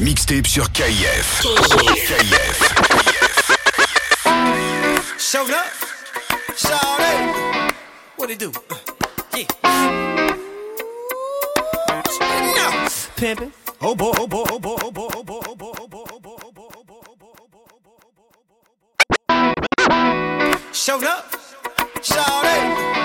Mixtape 0.00 0.46
sur 0.46 0.70
KIF. 0.72 1.42
KIF. 1.42 2.74
Showed 5.18 5.50
up. 5.50 5.66
Shawty. 6.56 7.72
What 8.16 8.30
it 8.30 8.38
do? 8.38 8.50
Yeah. 9.36 9.44
No. 12.56 12.70
Pimpin'. 13.16 13.52
Oh 13.82 13.94
boy, 13.94 14.12
oh 14.18 14.26
boy, 14.26 14.44
oh 14.50 14.58
boy, 14.58 14.76
oh 14.82 14.90
boy, 14.90 15.08
oh 15.14 15.22
boy, 15.22 15.40
oh 15.48 15.54
boy, 15.54 15.72
oh 15.80 15.88
boy, 15.88 16.04
oh 16.12 16.20
boy, 16.20 16.36
oh 16.44 16.52
boy, 16.52 16.66
oh 16.66 16.84
boy, 16.84 17.00
oh 17.02 17.48
boy. 19.28 20.72
Showed 20.72 21.04
up. 21.04 21.30
Shawty. 22.00 22.99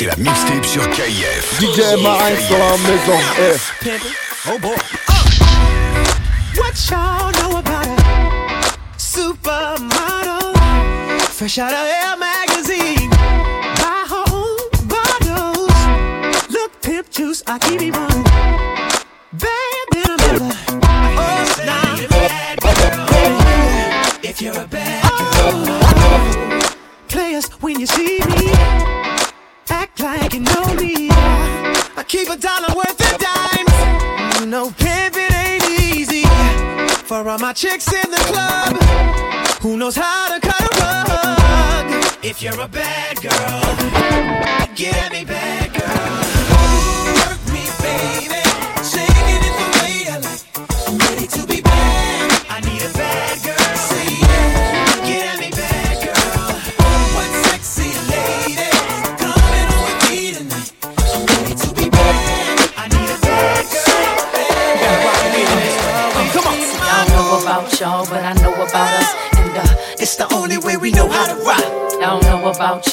C'est 0.00 0.06
la 0.06 0.16
mixtape 0.16 0.64
sur 0.64 0.88
KIF. 0.92 1.60
DJ 1.60 2.00
Marin 2.02 2.34
sur 2.48 2.56
la 2.56 2.78
maison. 2.78 3.18
Pimpin'. 3.82 4.08
Oh 4.48 4.58
boy. 4.58 4.74
What 6.56 6.72
y'all 6.88 7.30
know 7.32 7.58
about 7.58 7.86
a 7.86 7.96
supermodel? 8.96 10.56
Fresh 11.28 11.58
out 11.58 11.74
of 11.74 11.86
Air 11.86 12.16
magazine. 12.16 13.10
Buy 13.76 14.06
her 14.08 14.24
own 14.32 14.56
bottles. 14.88 15.70
Look, 16.48 16.80
pimp 16.80 17.10
juice, 17.10 17.42
I 17.46 17.58
keep 17.58 17.82
it 17.82 17.94
running. 17.94 18.24
Bad 19.34 19.86
than 19.92 20.12
a 20.12 20.16
mother. 20.16 20.54
Oh, 21.18 21.44
now. 21.66 21.96
If 24.22 24.40
you're 24.40 24.58
a 24.58 24.66
bad 24.66 25.02
girl. 25.34 26.60
Players, 27.08 27.48
when 27.60 27.78
you 27.78 27.86
see 27.86 28.19
All 37.30 37.38
my 37.38 37.52
chicks 37.52 37.86
in 37.92 38.10
the 38.10 38.16
club, 38.16 38.76
who 39.62 39.76
knows 39.76 39.94
how 39.94 40.34
to 40.34 40.40
cut 40.40 40.60
a 40.60 40.80
rug? 40.80 42.04
If 42.24 42.42
you're 42.42 42.60
a 42.60 42.66
bad 42.66 43.22
girl, 43.22 44.74
get 44.74 44.96
at 44.96 45.12
me, 45.12 45.24
bad 45.24 45.69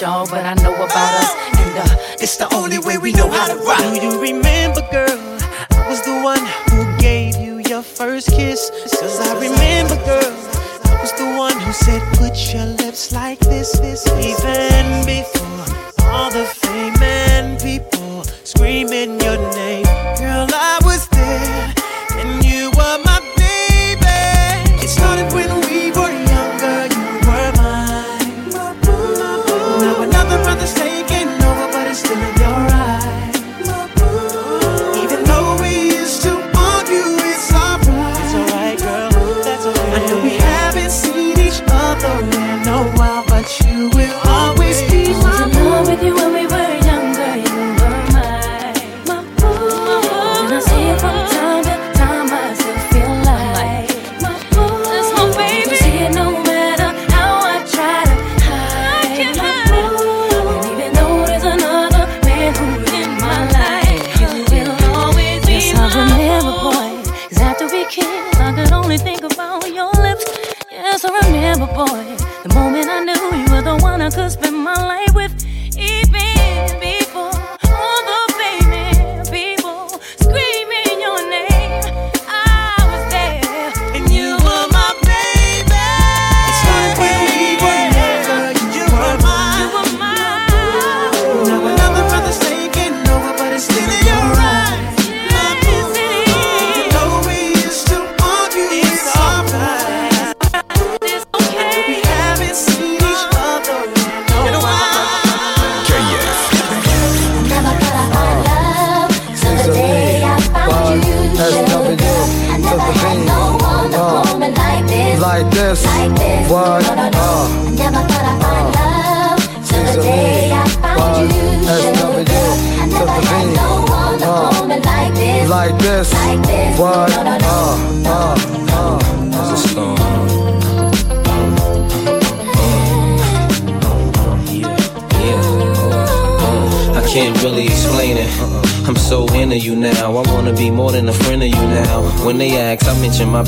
y'all, 0.02 0.28
but 0.28 0.46
I 0.46 0.54
know 0.56 0.74
about 0.74 1.14
us. 1.24 1.32
And 1.60 1.78
uh, 1.80 1.98
It's 2.20 2.38
the 2.38 2.48
only 2.54 2.80
way 2.80 2.98
we 2.98 3.12
know 3.14 3.30
how 3.30 3.48
to 3.48 3.56
rock. 3.64 3.80
Do 3.80 4.02
you 4.06 4.20
remember, 4.22 4.57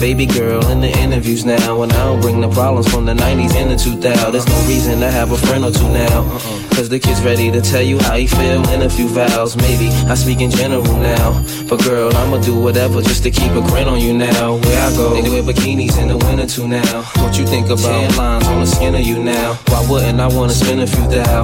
baby 0.10 0.26
girl 0.26 0.66
in 0.72 0.82
the 0.82 0.90
interviews 1.06 1.46
now. 1.46 1.84
And 1.84 1.92
I 1.94 2.06
don't 2.06 2.20
bring 2.20 2.42
the 2.42 2.50
problems 2.50 2.92
from 2.92 3.06
the 3.06 3.14
90s 3.14 3.54
and 3.56 3.70
the 3.70 3.76
2000s. 3.76 4.32
There's 4.32 4.48
no 4.48 4.60
reason 4.68 5.00
to 5.02 5.12
have 5.12 5.32
a 5.32 5.38
friend 5.38 5.64
or 5.64 5.70
two 5.70 5.88
now. 5.90 6.22
Uh-uh. 6.22 6.76
Cause 6.76 6.90
the 6.90 6.98
kid's 6.98 7.22
ready 7.22 7.52
to 7.52 7.62
tell 7.62 7.84
you 7.84 8.00
how 8.00 8.16
he 8.16 8.26
feel 8.26 8.68
in 8.70 8.82
a 8.82 8.90
few 8.90 9.08
vows. 9.08 9.56
Maybe 9.56 9.90
I 10.10 10.16
speak 10.16 10.42
in 10.42 10.50
general 10.50 10.98
now. 10.98 11.46
But 11.70 11.84
girl, 11.84 12.10
I'ma 12.16 12.42
do 12.42 12.60
whatever 12.60 13.04
just 13.04 13.22
to 13.24 13.30
keep 13.30 13.52
a 13.52 13.62
grin 13.62 13.88
on 13.88 14.00
you 14.00 14.14
now. 14.14 14.56
Where 14.56 14.82
I 14.82 14.90
go, 14.96 15.22
they 15.22 15.30
wear 15.30 15.44
bikinis 15.44 16.02
in 16.02 16.08
the 16.08 16.18
winter 16.18 16.48
too 16.48 16.68
now. 16.68 17.04
You 17.39 17.45
think 17.45 17.68
about 17.68 17.83
tan 17.83 18.18
lines 18.18 18.47
on 18.47 18.59
the 18.59 18.65
skin 18.65 18.95
of 18.95 19.01
you 19.01 19.24
now? 19.24 19.53
Why 19.69 19.88
wouldn't 19.89 20.19
I 20.19 20.27
wanna 20.27 20.51
spend 20.51 20.81
a 20.81 20.88
few 20.88 21.07
thou? 21.07 21.44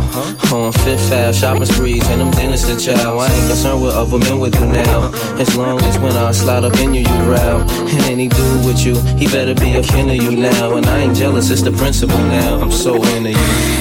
On 0.51 0.73
Fifth 0.83 1.09
Ave, 1.09 1.31
shopping 1.31 1.65
sprees, 1.65 2.05
and 2.09 2.19
them 2.19 2.31
dinners 2.31 2.65
to 2.65 2.75
chow. 2.77 3.17
I 3.17 3.27
ain't 3.27 3.47
concerned 3.47 3.81
with 3.81 3.95
other 3.95 4.19
men 4.19 4.39
with 4.39 4.59
you 4.59 4.65
now. 4.65 5.13
As 5.39 5.55
long 5.55 5.81
as 5.83 5.97
when 5.99 6.11
I 6.17 6.33
slide 6.33 6.65
up 6.65 6.77
in 6.79 6.93
you, 6.93 6.99
you 6.99 7.17
growl. 7.23 7.61
And 7.61 8.03
any 8.11 8.27
dude 8.27 8.65
with 8.65 8.85
you, 8.85 8.99
he 9.15 9.27
better 9.27 9.55
be 9.55 9.71
a 9.75 9.83
kin 9.83 10.09
of 10.09 10.17
you 10.17 10.35
now. 10.35 10.75
And 10.75 10.85
I 10.85 10.99
ain't 10.99 11.15
jealous, 11.15 11.49
it's 11.49 11.61
the 11.61 11.71
principle 11.71 12.19
now. 12.19 12.59
I'm 12.59 12.71
so 12.73 13.01
into 13.15 13.31
you. 13.31 13.74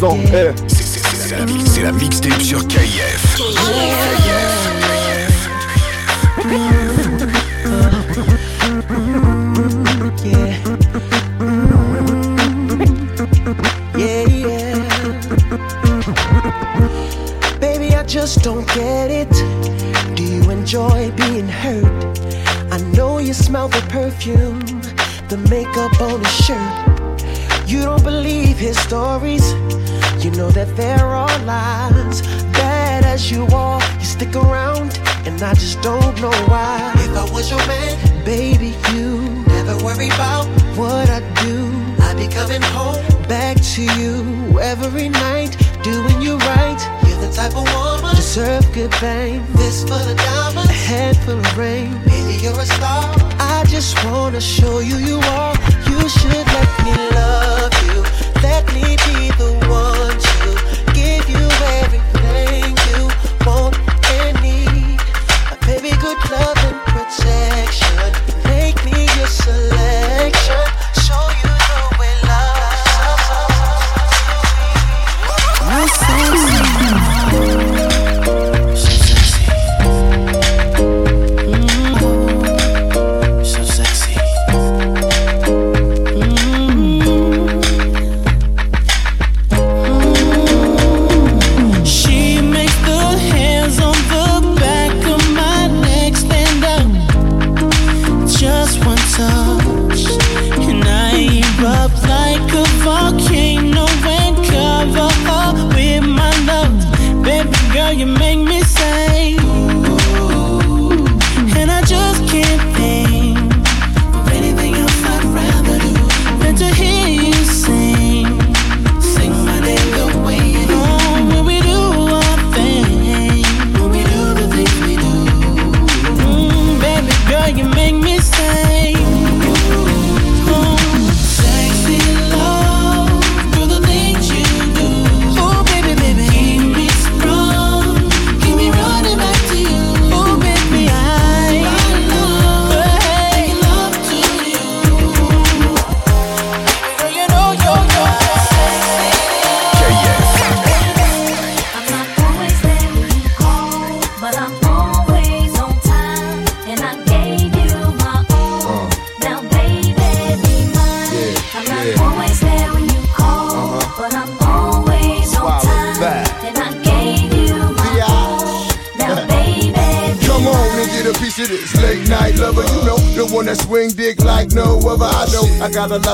maison. 0.00 0.16
Hey. 0.30 0.48
Eh. 0.48 0.69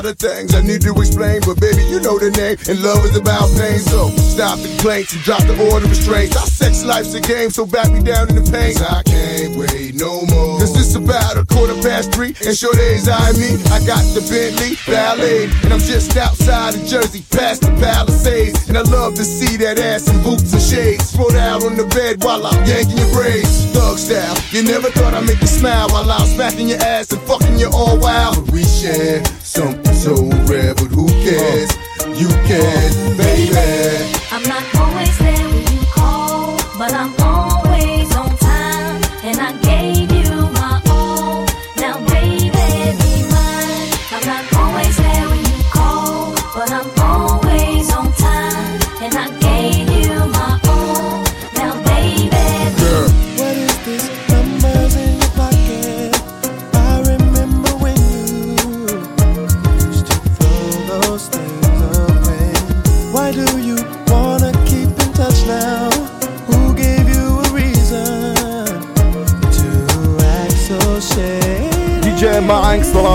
lot 0.06 0.12
of 0.12 0.18
things 0.18 0.54
I 0.54 0.60
need 0.60 0.82
to 0.82 0.92
explain, 0.92 1.40
but 1.40 1.60
baby, 1.60 1.82
you 1.84 1.98
know 2.00 2.18
the 2.18 2.30
name. 2.30 2.56
And 2.68 2.82
love 2.82 3.04
is 3.04 3.16
about 3.16 3.50
pain, 3.58 3.80
so 3.80 4.10
stop 4.16 4.58
the 4.58 4.68
complaints 4.68 5.12
and 5.14 5.22
drop 5.22 5.42
the 5.42 5.56
order 5.72 5.84
of 5.84 5.90
restraints. 5.90 6.36
I 6.36 6.55
this 6.76 6.84
life's 6.84 7.14
a 7.14 7.22
game, 7.22 7.48
so 7.48 7.64
back 7.64 7.90
me 7.90 8.04
down 8.04 8.28
in 8.28 8.36
the 8.36 8.44
paint. 8.52 8.76
I 8.84 9.00
can't 9.00 9.56
wait 9.56 9.96
no 9.96 10.20
more. 10.28 10.60
Cause 10.60 10.76
this 10.76 10.94
about 10.94 11.40
a 11.40 11.46
quarter 11.46 11.72
past 11.80 12.12
three, 12.12 12.36
and 12.44 12.52
sure 12.52 12.76
days 12.76 13.08
I 13.08 13.32
me. 13.32 13.56
I 13.72 13.80
got 13.88 14.04
the 14.12 14.20
Bentley 14.28 14.76
Ballet, 14.84 15.48
and 15.64 15.72
I'm 15.72 15.80
just 15.80 16.14
outside 16.18 16.74
of 16.76 16.84
Jersey, 16.84 17.24
past 17.32 17.62
the 17.62 17.72
Palisades. 17.80 18.68
And 18.68 18.76
I 18.76 18.82
love 18.92 19.14
to 19.14 19.24
see 19.24 19.56
that 19.56 19.78
ass 19.78 20.04
in 20.12 20.22
boots 20.22 20.52
and 20.52 20.60
shades. 20.60 21.16
Throw 21.16 21.32
out 21.32 21.64
on 21.64 21.80
the 21.80 21.88
bed 21.96 22.22
while 22.22 22.44
I'm 22.44 22.60
yanking 22.68 23.00
your 23.00 23.08
braids. 23.08 23.72
Thug 23.72 23.96
style, 23.96 24.36
you 24.52 24.60
never 24.60 24.92
thought 24.92 25.14
I'd 25.14 25.24
make 25.24 25.40
you 25.40 25.48
smile 25.48 25.88
while 25.88 26.04
I'm 26.12 26.28
smacking 26.28 26.68
your 26.68 26.82
ass 26.84 27.08
and 27.10 27.22
fucking 27.22 27.56
you 27.56 27.72
all 27.72 27.96
wild. 27.96 28.36
But 28.36 28.52
we 28.52 28.64
share 28.68 29.24
something 29.40 29.96
so 29.96 30.12
rare, 30.44 30.76
but 30.76 30.92
who 30.92 31.08
cares? 31.24 31.72
Uh. 31.72 32.12
You 32.20 32.28
can, 32.44 33.16
baby. 33.16 34.12
I'm 34.28 34.44
not 34.44 34.60
always 34.76 35.16
there 35.24 35.45
but 36.78 36.92
I'm 36.92 37.25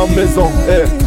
maison. 0.07 0.51
Hey. 0.65 1.00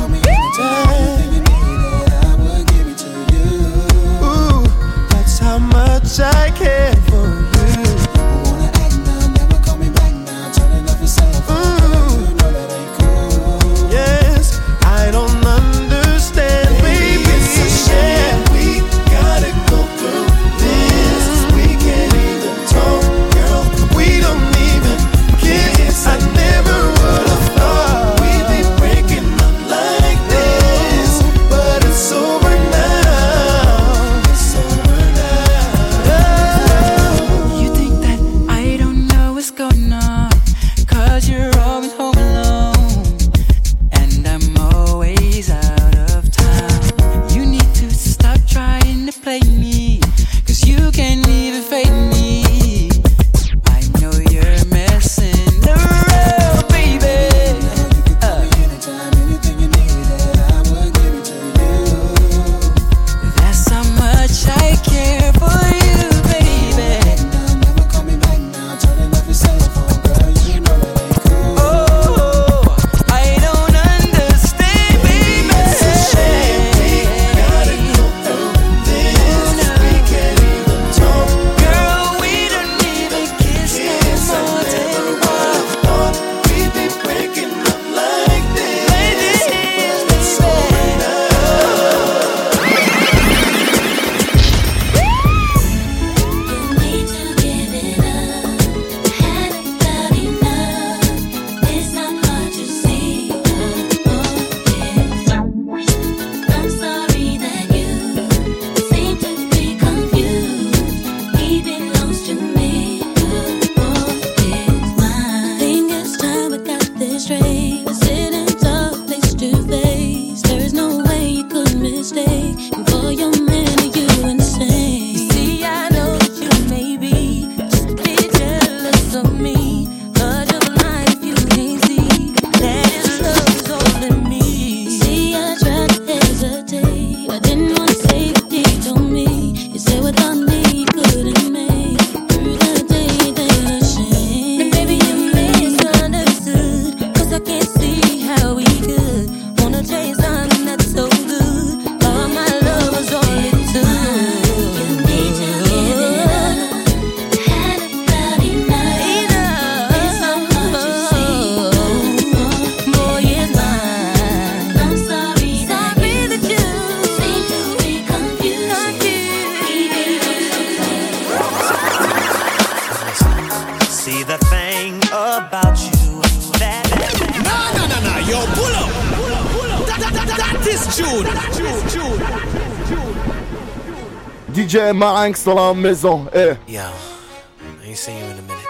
DJ 184.64 184.92
Marinx 184.94 185.44
dans 185.44 185.54
la 185.54 185.74
maison. 185.74 186.26
Eh. 186.34 186.54
Yo, 186.66 186.80
I 186.80 187.88
ain't 187.88 187.98
seen 187.98 188.16
you 188.16 188.24
in 188.24 188.38
a 188.38 188.42
minute. 188.42 188.68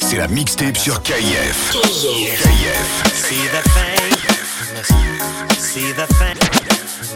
C'est 0.00 0.16
la 0.16 0.26
mixtape 0.26 0.76
sur 0.76 1.00
KF. 1.02 1.72
KF. 1.72 1.82
See 3.14 3.48
the 3.48 3.62
thing? 3.62 4.16
Listen. 4.74 4.96
See 5.56 5.92
the 5.92 6.06
thing? 6.14 6.36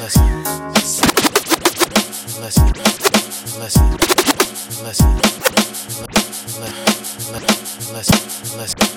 Listen. 0.01 0.45
Listen. 2.41 2.73
Listen. 3.61 4.50
Listen. 4.83 5.15
Listen. 7.93 8.91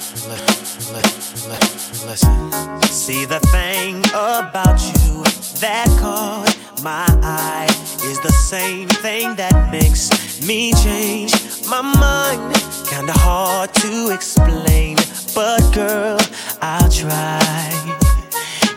Listen. 2.08 2.82
See 2.84 3.26
the 3.26 3.40
thing 3.52 4.00
about 4.14 4.80
you 4.82 5.24
that 5.60 5.88
caught 6.00 6.56
my 6.84 7.06
eye 7.22 7.68
is 8.06 8.20
the 8.22 8.32
same 8.32 8.88
thing 8.88 9.36
that 9.36 9.72
makes 9.72 10.10
me 10.48 10.72
change 10.84 11.34
my 11.68 11.82
mind. 11.82 12.56
Kinda 12.88 13.14
hard 13.14 13.74
to 13.76 14.12
explain, 14.12 14.96
but 15.36 15.62
girl, 15.74 16.18
I'll 16.62 16.90
try. 16.90 17.70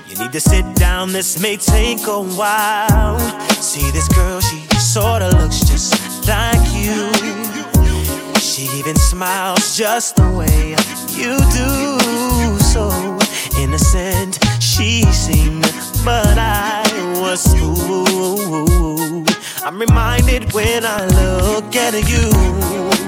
You 0.08 0.16
need 0.18 0.32
to 0.32 0.40
sit 0.40 0.64
down, 0.74 1.12
this 1.12 1.38
may 1.38 1.56
take 1.56 2.06
a 2.08 2.20
while. 2.20 3.18
See 3.60 3.90
this 3.92 4.08
girl, 4.08 4.40
she 4.40 4.66
sorta 4.78 5.28
looks 5.36 5.60
just 5.60 6.05
like 6.28 6.66
you. 6.74 7.12
She 8.40 8.64
even 8.78 8.96
smiles 8.96 9.76
just 9.76 10.16
the 10.16 10.28
way 10.30 10.76
you 11.14 11.38
do. 11.52 12.58
So 12.60 12.90
innocent 13.58 14.38
she 14.60 15.02
seemed, 15.12 15.72
but 16.04 16.36
I 16.38 16.82
was 17.20 17.46
fooled. 17.54 19.28
I'm 19.64 19.78
reminded 19.78 20.52
when 20.52 20.84
I 20.84 21.06
look 21.06 21.74
at 21.74 21.94
you, 21.94 22.30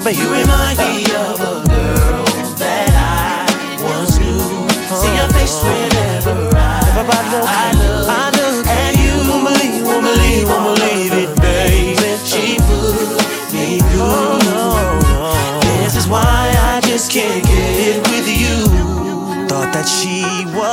but 0.02 0.16
you 0.16 0.26
remind 0.32 0.78
me 0.78 1.04
of 1.14 1.40
a 1.40 1.62
girl 1.68 2.24
that 2.58 2.90
I 2.94 3.82
once 3.82 4.18
knew. 4.18 4.68
See 5.00 5.14
your 5.16 5.28
face 5.36 5.62
whenever 5.62 6.56
I, 6.56 6.78
I 7.46 7.72
look, 7.78 8.27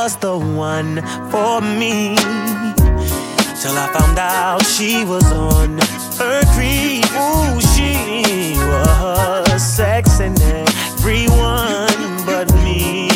was 0.05 0.17
the 0.17 0.37
one 0.37 1.01
for 1.31 1.61
me. 1.61 2.15
Till 3.59 3.75
I 3.75 3.89
found 3.97 4.19
out 4.19 4.63
she 4.63 5.03
was 5.03 5.25
on 5.31 5.79
her 6.19 6.41
creep. 6.53 7.05
Ooh, 7.23 7.59
she 7.73 8.53
was 8.69 9.63
sexing 9.77 10.39
everyone 10.61 12.23
but 12.23 12.53
me. 12.63 13.09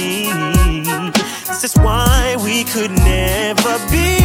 This 1.46 1.64
is 1.64 1.76
why 1.76 2.36
we 2.44 2.64
could 2.64 2.90
never 2.90 3.78
be. 3.92 4.19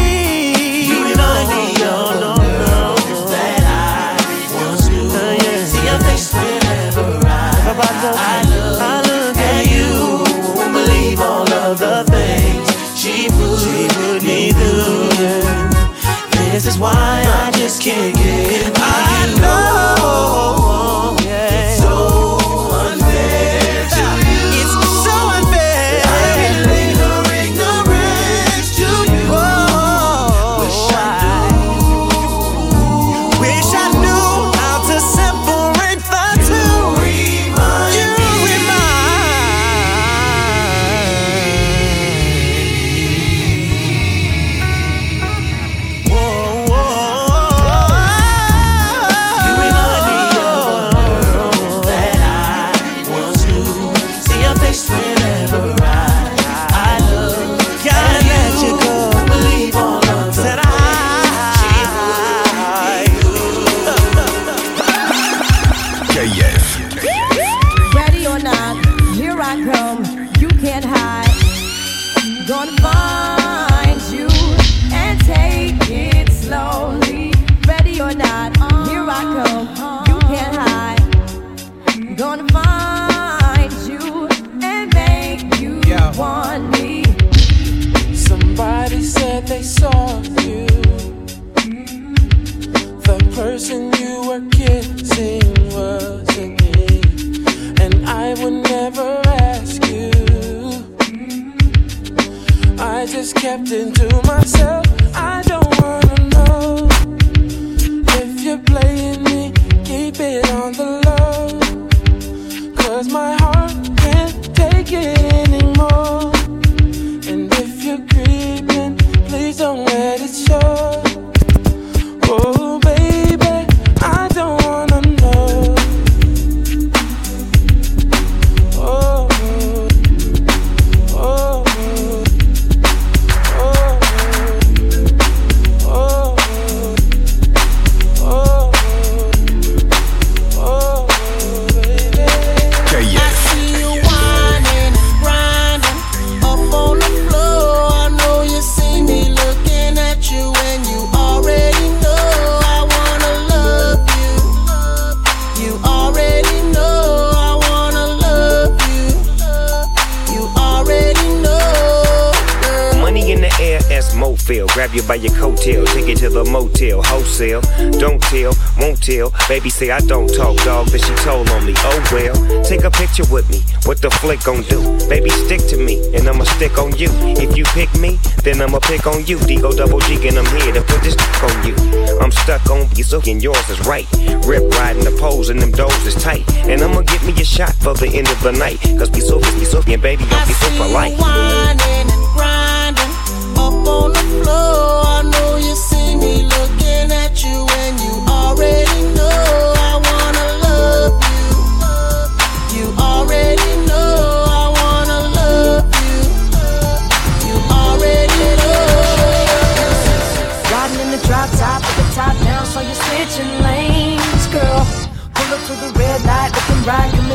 Say 169.75 169.91
I 169.91 169.99
don't 169.99 170.33
talk, 170.33 170.57
dog, 170.63 170.87
but 170.93 171.01
she 171.01 171.15
told 171.27 171.51
on 171.51 171.67
me. 171.67 171.75
Oh 171.79 171.99
well, 172.13 172.63
take 172.63 172.85
a 172.85 172.91
picture 172.91 173.27
with 173.27 173.51
me. 173.51 173.59
What 173.85 174.01
the 174.01 174.09
flick 174.23 174.45
gon' 174.45 174.63
do? 174.71 174.79
Baby, 175.09 175.31
stick 175.31 175.67
to 175.75 175.77
me, 175.77 175.99
and 176.15 176.29
I'ma 176.29 176.45
stick 176.45 176.79
on 176.79 176.95
you. 176.97 177.11
If 177.43 177.57
you 177.57 177.65
pick 177.75 177.93
me, 177.99 178.19
then 178.45 178.63
I'ma 178.63 178.79
pick 178.79 179.05
on 179.07 179.27
you. 179.27 179.37
D-O 179.41 179.73
double 179.75 179.99
G, 180.07 180.29
and 180.29 180.39
I'm 180.39 180.47
here 180.63 180.73
to 180.73 180.83
put 180.83 181.03
this 181.03 181.17
on 181.43 181.55
you. 181.67 181.75
I'm 182.23 182.31
stuck 182.31 182.71
on 182.71 182.87
you, 182.95 183.05
and 183.27 183.43
yours 183.43 183.69
is 183.69 183.81
right. 183.85 184.07
Rip 184.47 184.63
riding 184.79 185.03
the 185.03 185.17
poles, 185.19 185.49
and 185.49 185.61
them 185.61 185.73
doors 185.73 186.07
is 186.07 186.15
tight. 186.23 186.47
And 186.71 186.81
I'ma 186.81 187.03
get 187.03 187.25
me 187.25 187.33
a 187.33 187.45
shot 187.45 187.75
for 187.75 187.95
the 187.95 188.07
end 188.07 188.29
of 188.29 188.41
the 188.43 188.53
night. 188.53 188.79
Cause 188.99 189.11
we 189.11 189.21
so, 189.21 189.39
we 189.59 189.65
so, 189.65 189.83
and 189.83 190.01
baby, 190.01 190.25
don't 190.31 190.47
be 190.47 190.55
so 190.55 190.71
polite. 190.79 191.19
Whining 191.19 192.07
and 192.15 192.27
grinding 192.39 193.13
up 193.59 193.75
on 193.89 194.13
the 194.13 194.23
floor. 194.45 194.94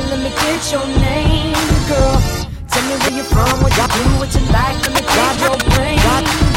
Let 0.09 0.19
me 0.25 0.29
get 0.29 0.71
your 0.73 0.85
name, 0.97 1.53
girl. 1.85 2.17
Tell 2.69 2.83
me 2.89 2.97
where 3.01 3.13
you're 3.13 3.29
from, 3.29 3.61
what 3.61 3.73
you 3.77 3.85
do, 3.93 4.03
what 4.17 4.33
you 4.33 4.41
like, 4.49 4.77
let 4.81 4.93
me 4.97 5.01
grab 5.05 5.35
your 5.37 5.57
brain, 5.69 6.01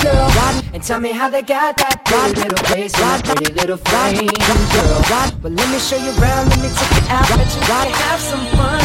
girl. 0.01 0.29
And 0.73 0.83
tell 0.83 1.01
me 1.01 1.13
how 1.13 1.29
they 1.29 1.43
got 1.43 1.77
that 1.77 2.01
pretty 2.05 2.41
little 2.41 2.65
face, 2.73 2.93
that 2.97 3.21
pretty 3.25 3.53
little 3.53 3.77
frame, 3.77 4.25
girl. 4.73 5.05
But 5.45 5.53
let 5.53 5.69
me 5.69 5.79
show 5.79 6.01
you 6.01 6.17
around, 6.17 6.49
let 6.49 6.61
me 6.65 6.71
take 6.73 6.97
you 6.97 7.05
out, 7.13 7.29
let 7.29 7.49
you 7.53 7.61
gotta 7.69 7.93
have 7.93 8.21
some 8.21 8.45
fun, 8.57 8.81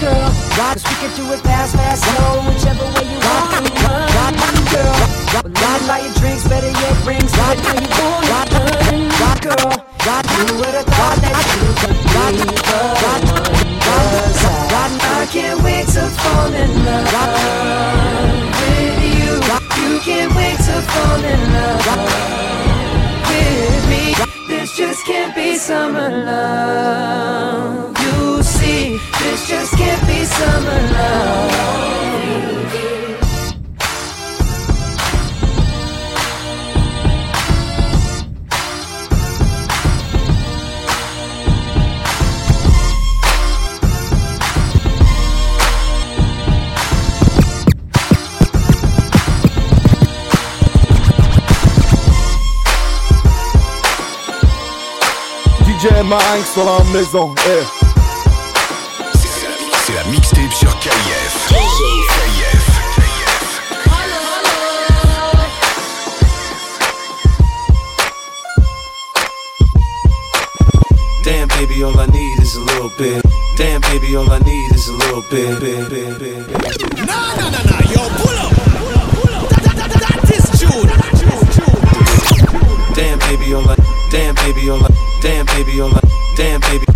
girl. 0.00 0.28
Cause 0.56 0.80
we 0.88 0.94
can 1.04 1.12
do 1.12 1.24
it 1.32 1.40
fast, 1.44 1.76
fast, 1.76 2.00
slow, 2.08 2.48
whichever 2.48 2.88
way 2.96 3.04
you 3.12 3.20
want 3.20 3.68
run, 4.24 4.34
girl. 4.72 4.96
But 5.36 5.52
me 5.52 5.84
buy 5.84 6.00
you 6.00 6.12
drinks, 6.16 6.48
better 6.48 6.72
yet, 6.72 6.96
rings, 7.04 7.28
me 7.28 7.76
know 7.92 8.24
you 8.24 8.68
it, 8.88 9.40
girl. 9.44 9.88
You 10.38 10.44
would've 10.54 10.86
thought 10.86 11.18
that 11.20 11.34
you 11.58 11.66
could 11.82 11.98
be 11.98 12.38
the 12.38 13.42
one, 13.42 13.57
I, 13.90 15.26
can't 15.30 15.62
wait 15.62 15.86
to 15.88 16.02
fall 16.20 16.52
in 16.52 16.84
love 16.84 18.52
with 18.60 19.00
you. 19.18 19.32
You 19.82 20.00
can't 20.00 20.34
wait 20.34 20.58
to 20.68 20.76
fall 20.92 21.22
in 21.34 21.40
love 21.52 21.86
with 23.28 23.84
me. 23.92 24.04
This 24.48 24.76
just 24.76 25.04
can't 25.04 25.34
be 25.34 25.56
summer 25.56 26.08
love. 26.24 27.98
You 28.00 28.42
see, 28.42 28.98
this 29.20 29.48
just 29.48 29.76
can't 29.76 30.06
be 30.06 30.24
summer 30.24 30.80
love. 30.92 32.97
DJ 55.78 56.02
Marinx 56.02 56.56
dans 56.56 56.64
la 56.64 56.84
maison. 56.92 57.32
Eh. 57.46 57.62
C'est 59.86 59.94
la 59.94 60.02
mixtape 60.10 60.52
sur 60.52 60.76
KF. 60.80 61.48
KF. 61.48 62.80
Damn, 71.22 71.46
baby, 71.46 71.84
all 71.84 72.00
I 72.00 72.06
need 72.06 72.40
is 72.40 72.56
a 72.56 72.60
little 72.60 72.90
bit. 72.98 73.22
Damn, 73.56 73.80
baby, 73.82 74.16
all 74.16 74.28
I 74.32 74.40
need 74.40 74.72
is 74.74 74.88
a 74.88 74.92
little 74.94 75.22
bit. 75.30 75.60
bit, 75.60 75.88
bit, 75.88 76.18
bit, 76.18 76.48
bit. 76.48 77.06
Nah, 77.06 77.36
nah, 77.36 77.50
nah, 77.50 77.62
nah, 77.62 77.80
yo, 77.92 78.08
pull 78.18 78.36
up. 78.36 78.52
Pull 79.14 79.32
up. 79.32 79.48
That, 79.50 79.76
that, 79.76 79.90
that, 79.90 80.00
that 80.00 80.30
is 80.34 80.44
June. 80.58 80.88
Damn, 82.96 83.18
baby, 83.20 83.54
all 83.54 83.68
I. 83.68 83.76
Damn, 84.10 84.34
baby, 84.34 84.70
all 84.70 84.84
I. 84.84 85.07
Damn, 85.20 85.46
baby, 85.46 85.80
all 85.80 85.90
I. 85.90 86.00
Damn, 86.36 86.60
baby. 86.60 86.86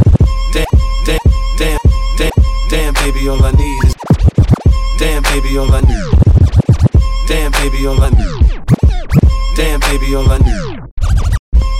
Damn, 0.52 0.66
damn, 1.04 1.18
damn, 1.58 1.78
damn, 2.16 2.30
damn, 2.70 2.94
baby, 2.94 3.28
all 3.28 3.42
I 3.42 3.50
need 3.52 3.85
is. 3.85 3.94
Damn, 4.98 5.22
baby, 5.22 5.58
all 5.58 5.72
I 5.72 5.80
need. 5.80 6.12
Damn, 7.26 7.50
baby, 7.52 7.87
all 7.87 8.00
I 8.00 8.11
need. 8.11 8.62
Damn, 9.56 9.80
baby, 9.80 10.14
all 10.14 10.30
I 10.30 10.38
need. 10.38 10.80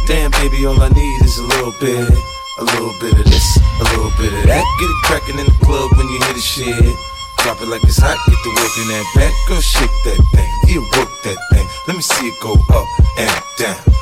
Damn, 0.07 0.31
baby, 0.33 0.67
all 0.67 0.81
I 0.83 0.89
need 0.89 1.23
is 1.23 1.39
a 1.39 1.43
little 1.43 1.75
bit. 1.81 2.11
A 2.59 2.65
little 2.65 2.93
bit 3.01 3.19
of 3.19 3.25
this, 3.25 3.59
a 3.81 3.85
little 3.85 4.13
bit 4.19 4.33
of 4.33 4.45
that. 4.47 4.65
Get 4.79 4.91
it 4.91 5.01
crackin' 5.05 5.39
in 5.39 5.47
the 5.47 5.57
club 5.65 5.91
when 5.97 6.09
you 6.09 6.19
hear 6.19 6.35
the 6.35 6.41
shit. 6.41 6.97
Drop 7.39 7.61
it 7.63 7.69
like 7.69 7.83
it's 7.85 7.99
hot, 7.99 8.19
get 8.29 8.39
the 8.45 8.51
work 8.51 8.75
in 8.83 8.89
that 8.93 9.07
back. 9.15 9.33
Girl, 9.49 9.61
shake 9.61 9.91
that 10.05 10.21
thing, 10.35 10.51
yeah, 10.69 10.83
work 10.99 11.09
that 11.25 11.39
thing. 11.51 11.67
Let 11.87 11.97
me 11.97 12.03
see 12.03 12.29
it 12.29 12.35
go 12.41 12.55
up 12.75 12.89
and 13.17 13.43
down. 13.59 14.02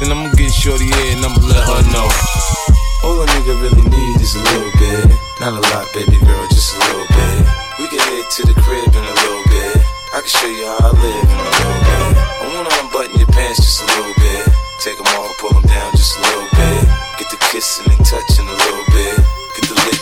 Then 0.00 0.10
I'ma 0.10 0.26
get 0.34 0.50
shorty 0.50 0.90
here 0.90 1.14
and 1.14 1.22
I'ma 1.22 1.38
let 1.46 1.62
her 1.70 1.82
know. 1.94 2.10
All 3.06 3.22
a 3.22 3.26
nigga 3.30 3.54
really 3.62 3.86
need 3.86 4.18
is 4.18 4.34
a 4.34 4.42
little 4.42 4.74
bit. 4.74 5.06
Not 5.38 5.54
a 5.54 5.62
lot, 5.70 5.86
baby 5.94 6.18
girl, 6.18 6.46
just 6.50 6.74
a 6.74 6.78
little 6.82 7.06
bit. 7.14 7.46
We 7.78 7.86
can 7.86 8.02
head 8.02 8.26
to 8.26 8.42
the 8.42 8.58
crib 8.58 8.90
in 8.90 9.04
a 9.06 9.14
little 9.22 9.44
bit. 9.54 9.78
I 10.10 10.18
can 10.18 10.32
show 10.34 10.50
you 10.50 10.66
how 10.66 10.90
I 10.90 10.92
live 10.98 11.26
in 11.30 11.38
a 11.38 11.46
little 11.46 11.78
bit. 11.86 12.10
I 12.18 12.44
wanna 12.50 12.74
unbutton 12.82 13.22
your 13.22 13.30
pants 13.30 13.62
just 13.62 13.82
a 13.82 13.86
little 13.86 14.14
bit. 14.18 14.50
Take 14.82 14.98
them 14.98 15.06
off, 15.14 15.30
pull 15.38 15.54
them 15.54 15.62
down 15.70 15.94
just 15.94 16.18
a 16.18 16.20
little 16.26 16.50
bit. 16.58 16.82
Get 17.22 17.30
the 17.30 17.38
kissing 17.54 17.86
and 17.86 18.02
touching 18.02 18.50
a 18.50 18.56
little 18.66 18.86
bit. 18.90 19.14
Get 19.54 19.64
the 19.70 19.78
lick 19.78 20.00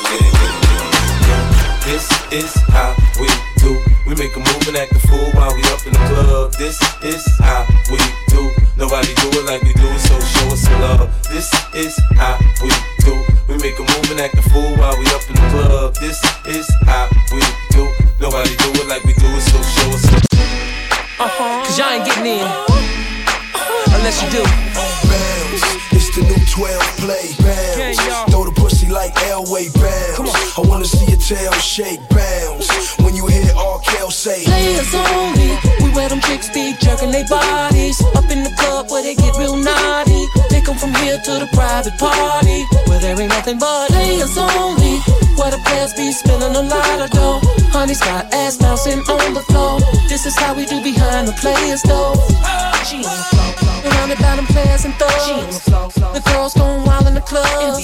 This 1.85 2.09
is 2.33 2.53
how 2.73 2.97
we 3.21 3.29
do. 3.61 3.77
We 4.09 4.17
make 4.17 4.33
a 4.37 4.41
move 4.41 4.65
and 4.73 4.77
act 4.81 4.97
a 4.97 5.01
fool 5.05 5.29
while 5.37 5.53
we 5.53 5.61
up 5.69 5.85
in 5.85 5.93
the 5.93 6.03
club. 6.09 6.57
This 6.57 6.81
is 7.05 7.29
how 7.45 7.69
we 7.93 7.99
do. 7.99 8.22
Love. 10.83 11.09
This 11.31 11.49
is 11.75 11.95
how 12.19 12.37
we 12.63 12.71
do. 13.07 13.15
We 13.49 13.55
make 13.63 13.79
a 13.79 13.85
move 13.87 14.09
and 14.11 14.21
act 14.21 14.35
a 14.37 14.43
fool 14.51 14.71
while 14.77 14.97
we 14.99 15.07
up 15.15 15.23
in 15.31 15.35
the 15.39 15.47
club. 15.55 15.95
This 16.03 16.19
is 16.47 16.67
how 16.85 17.07
we 17.33 17.41
do. 17.71 17.87
Nobody 18.21 18.51
do 18.59 18.69
it 18.83 18.87
like 18.89 19.05
we 19.05 19.15
do 19.15 19.29
it, 19.39 19.43
so 19.51 19.59
show 19.63 19.89
us 19.95 20.05
Uh-huh. 21.23 21.65
Cause 21.65 21.79
y'all 21.79 21.91
ain't 21.95 22.05
getting 22.05 22.27
in. 22.27 22.47
Unless 23.95 24.23
you 24.23 24.29
do. 24.31 24.43
Bounce, 25.07 25.65
it's 25.95 26.09
the 26.17 26.23
new 26.27 26.43
12 26.51 26.83
play. 27.03 27.27
Bounce, 27.47 28.31
throw 28.31 28.45
the 28.45 28.53
pussy 28.61 28.89
like 28.91 29.15
Elway. 29.31 29.71
Bounce, 29.79 30.35
I 30.59 30.61
wanna 30.67 30.85
see 30.85 31.07
your 31.07 31.21
tail 31.21 31.53
shake. 31.63 32.01
Bounce, 32.11 32.99
when 32.99 33.15
you 33.15 33.27
hear 33.27 33.47
R. 33.57 33.79
Kel 33.87 34.11
say, 34.11 34.43
Players 34.45 34.95
only. 34.95 35.51
We 35.83 35.89
wear 35.95 36.09
them 36.09 36.21
chicks 36.21 36.49
be 36.51 36.75
jerking 36.81 37.13
their 37.13 37.27
bodies. 37.29 38.03
Up 38.19 38.29
in 38.31 38.43
the 38.43 38.53
club 38.59 38.91
where 38.91 39.03
they 39.03 39.15
get 39.15 39.37
real 39.39 39.57
naughty. 39.57 40.12
To 41.25 41.39
the 41.39 41.47
private 41.53 41.97
party. 41.99 42.67
Where 42.89 42.99
there 42.99 43.21
ain't 43.21 43.31
nothing 43.31 43.57
but 43.57 43.89
players 43.91 44.37
only. 44.37 44.99
Where 45.39 45.53
the 45.53 45.61
players 45.65 45.95
be 45.95 46.11
spilling 46.11 46.57
a 46.57 46.63
lot 46.63 47.01
of 47.01 47.11
dough. 47.11 47.41
Honey's 47.71 48.01
got 48.01 48.35
ass 48.35 48.57
bouncing 48.57 48.99
on 48.99 49.35
the 49.35 49.41
floor. 49.43 49.79
This 50.09 50.27
is 50.27 50.37
how 50.37 50.53
we 50.53 50.67
do 50.67 50.83
behind 50.83 51.29
the 51.29 51.33
players 51.35 51.83
though. 51.83 52.72
She 52.85 52.97
on 52.97 53.03
the 53.03 53.27
floor. 53.31 53.53
Surrounded 53.83 54.19
by 54.19 54.37
them 54.37 54.47
players 54.47 54.85
and 54.85 54.95
thugs. 54.95 55.25
She 55.25 55.33
on 55.33 55.47
the 55.47 55.61
floor. 55.61 56.13
The 56.15 56.21
girls 56.31 56.55
going 56.55 56.85
wild 56.85 57.07
in 57.07 57.15
the 57.15 57.21
club. 57.21 57.81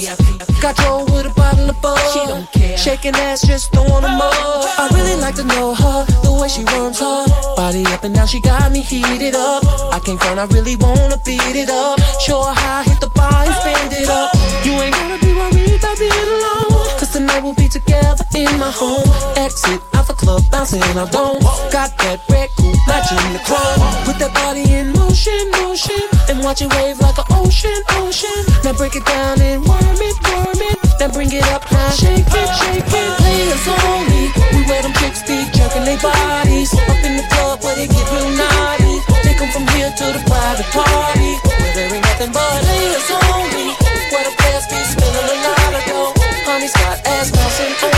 Got 0.60 0.76
Joe 0.76 1.04
with 1.12 1.26
a 1.26 1.34
bottle 1.34 1.70
of. 1.70 1.76
She 2.12 2.20
don't 2.26 2.50
care. 2.52 2.76
Shaking 2.76 3.14
ass, 3.14 3.46
just 3.46 3.72
throwing 3.72 4.02
them 4.02 4.20
up. 4.20 4.32
I 4.34 4.88
really 4.92 5.20
like 5.20 5.36
to 5.36 5.44
know 5.44 5.74
her, 5.74 6.04
the 6.22 6.32
way 6.32 6.48
she 6.48 6.64
runs 6.64 6.98
her 6.98 7.26
body 7.58 7.84
up 7.92 8.04
and 8.04 8.14
down. 8.14 8.26
She 8.26 8.40
got 8.40 8.72
me 8.72 8.80
heated 8.80 9.34
up. 9.34 9.62
I 9.92 9.98
can't 10.04 10.20
front, 10.20 10.38
I 10.38 10.46
really 10.56 10.76
wanna 10.76 11.18
beat 11.26 11.56
it 11.62 11.68
up. 11.68 12.00
Show 12.24 12.40
her 12.42 12.54
how 12.54 12.80
I 12.80 12.82
hit 12.84 13.00
the 13.00 13.10
bar 13.18 13.44
and 13.44 13.54
stand 13.60 13.92
it 13.92 14.08
up. 14.08 14.30
You 14.64 14.72
ain't 14.82 14.94
gonna 14.94 15.18
be 15.18 15.34
worried 15.34 15.74
about 15.78 15.98
being 15.98 16.28
alone. 16.36 16.86
Cause 16.98 17.12
tonight 17.12 17.42
we'll 17.42 17.54
be 17.54 17.68
together 17.68 18.24
in 18.34 18.52
my 18.58 18.70
home. 18.70 19.06
Exit 19.36 19.80
out 19.94 20.06
the 20.06 20.14
club, 20.14 20.42
bouncing 20.50 20.82
I 20.82 21.06
don't. 21.10 21.42
Got 21.70 21.90
that 21.98 22.22
red 22.30 22.48
coupe 22.56 22.78
matching 22.86 23.32
the 23.36 23.42
chrome. 23.48 23.80
Put 24.06 24.18
that 24.22 24.32
body 24.34 24.64
in 24.72 24.87
motion, 24.94 25.38
motion. 25.60 26.00
And 26.28 26.40
watch 26.44 26.62
it 26.62 26.72
wave 26.74 27.00
like 27.00 27.18
an 27.18 27.28
ocean, 27.30 27.76
ocean. 28.00 28.38
Now 28.64 28.72
break 28.72 28.96
it 28.96 29.04
down 29.04 29.40
and 29.40 29.64
warm 29.64 29.98
it, 29.98 30.16
worm 30.28 30.60
it. 30.60 30.78
Then 30.98 31.10
bring 31.10 31.32
it 31.32 31.44
up 31.54 31.62
now. 31.70 31.90
Shake 31.90 32.26
it, 32.26 32.50
shake 32.60 32.86
it. 32.86 33.10
Players 33.20 33.64
only. 33.86 34.24
We 34.54 34.60
wear 34.66 34.82
them 34.82 34.92
chicks 34.98 35.22
be 35.22 35.46
jerking 35.54 35.84
their 35.84 35.98
bodies. 35.98 36.72
Up 36.74 37.00
in 37.04 37.16
the 37.16 37.26
club 37.32 37.62
where 37.62 37.76
they 37.76 37.86
get 37.86 38.06
real 38.10 38.30
naughty. 38.34 38.98
Take 39.22 39.38
them 39.38 39.50
from 39.50 39.66
here 39.74 39.90
to 39.90 40.06
the 40.14 40.22
private 40.26 40.68
party. 40.74 41.32
Where 41.44 41.72
there 41.74 41.90
ain't 41.94 42.04
nothing 42.04 42.32
but 42.32 42.60
players 42.64 43.08
only. 43.32 43.74
Where 44.10 44.24
the 44.26 44.34
players 44.36 44.66
be 44.66 44.78
spilling 44.86 45.28
a 45.28 45.36
lot 45.44 45.72
of 45.74 45.82
dough. 45.86 46.12
Honey's 46.48 46.74
got 46.74 46.98
ass 47.06 47.30
bouncing 47.30 47.97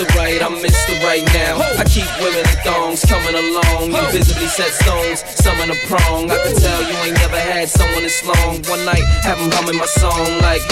Mr. 0.00 0.16
Right, 0.16 0.40
I'm 0.40 0.56
Mr. 0.64 0.96
Right 1.04 1.24
now. 1.34 1.60
I 1.76 1.84
keep 1.84 2.08
women 2.24 2.40
in 2.40 2.56
thongs 2.64 3.04
coming 3.04 3.36
along. 3.36 3.92
You 3.92 4.00
visibly 4.10 4.46
set 4.46 4.72
stones, 4.72 5.20
some 5.36 5.60
in 5.60 5.68
a 5.70 5.74
prong. 5.88 6.30
I 6.30 6.38
can 6.40 6.56
tell 6.56 6.80
you 6.80 6.96
ain't 7.04 7.18
never 7.20 7.36
had 7.36 7.68
someone 7.68 8.04
this 8.04 8.24
long. 8.24 8.62
One 8.64 8.82
night, 8.86 9.04
have 9.28 9.38
'em 9.38 9.50
humming 9.52 9.76
my 9.76 9.84
song 9.84 10.40
like. 10.40 10.64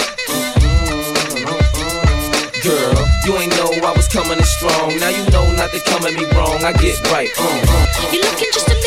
Girl, 2.65 2.97
you 3.27 3.37
ain't 3.37 3.53
know 3.53 3.69
I 3.85 3.93
was 3.93 4.09
coming 4.09 4.39
in 4.39 4.45
strong. 4.45 4.97
Now 4.97 5.11
you 5.11 5.25
know 5.29 5.45
not 5.61 5.73
to 5.73 5.81
come 5.81 6.07
at 6.07 6.15
me 6.15 6.25
wrong. 6.33 6.65
I 6.65 6.73
get 6.73 6.97
right. 7.13 7.29
Uh, 7.37 7.45
uh, 7.45 7.85
uh. 8.01 8.11
You're 8.11 8.25
looking 8.25 8.49
just 8.55 8.71
a 8.71 8.78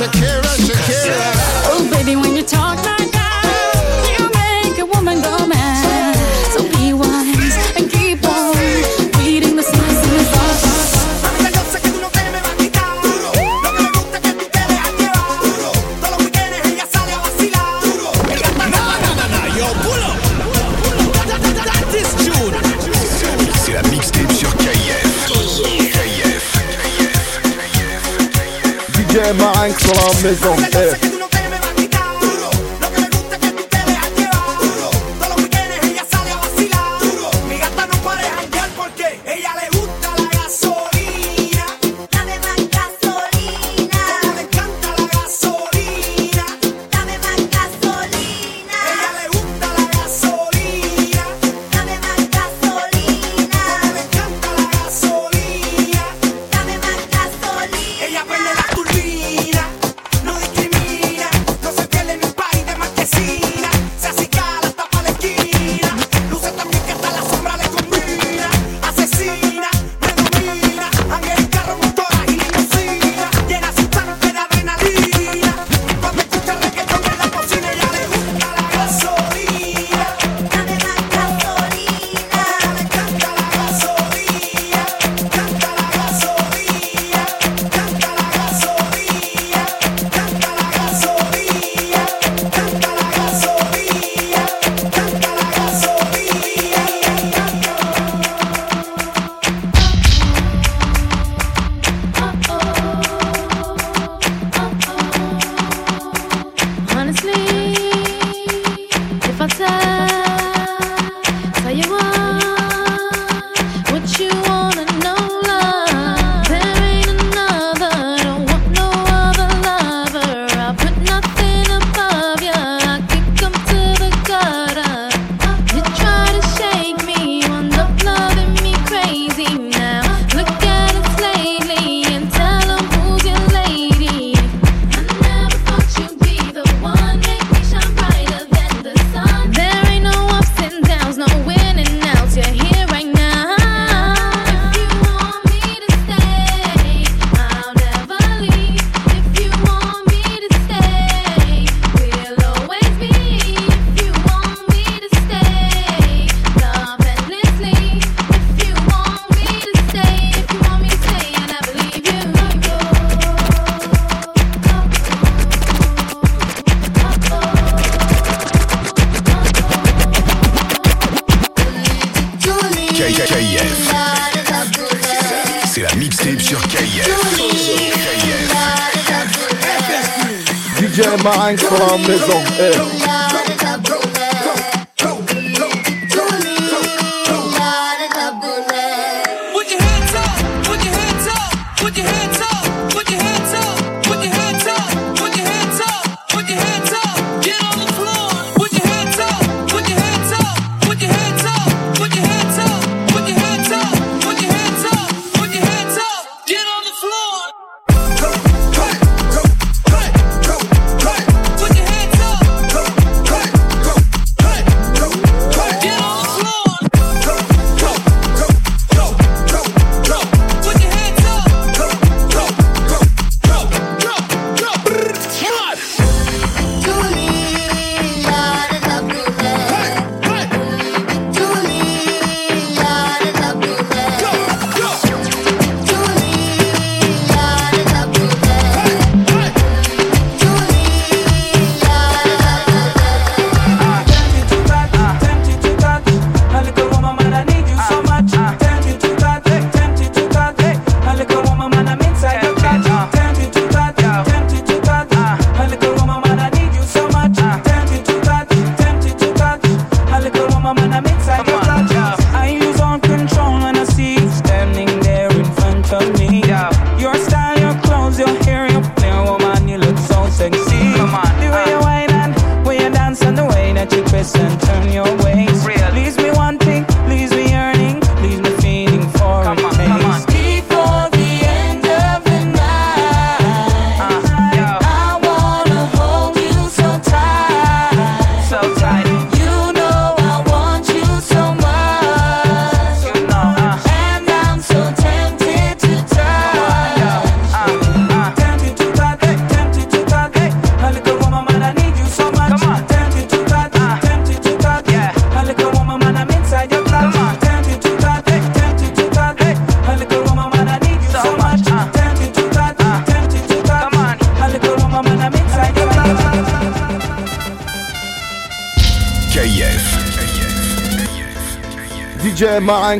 Shakira, 0.00 0.40
Shakira. 0.56 1.09
Sur 29.94 30.04
la 30.04 30.30
maison. 30.30 31.09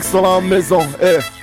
Sur 0.03 0.23
la 0.23 0.41
maison, 0.41 0.81
Eh. 1.01 1.40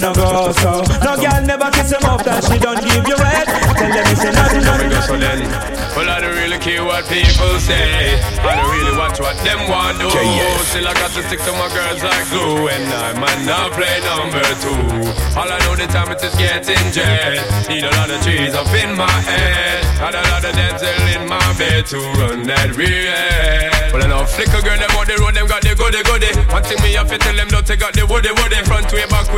Them 0.00 0.10
it's 0.10 0.18
a 0.18 0.18
nothing 0.18 0.22
no 0.22 0.23
go 0.23 0.23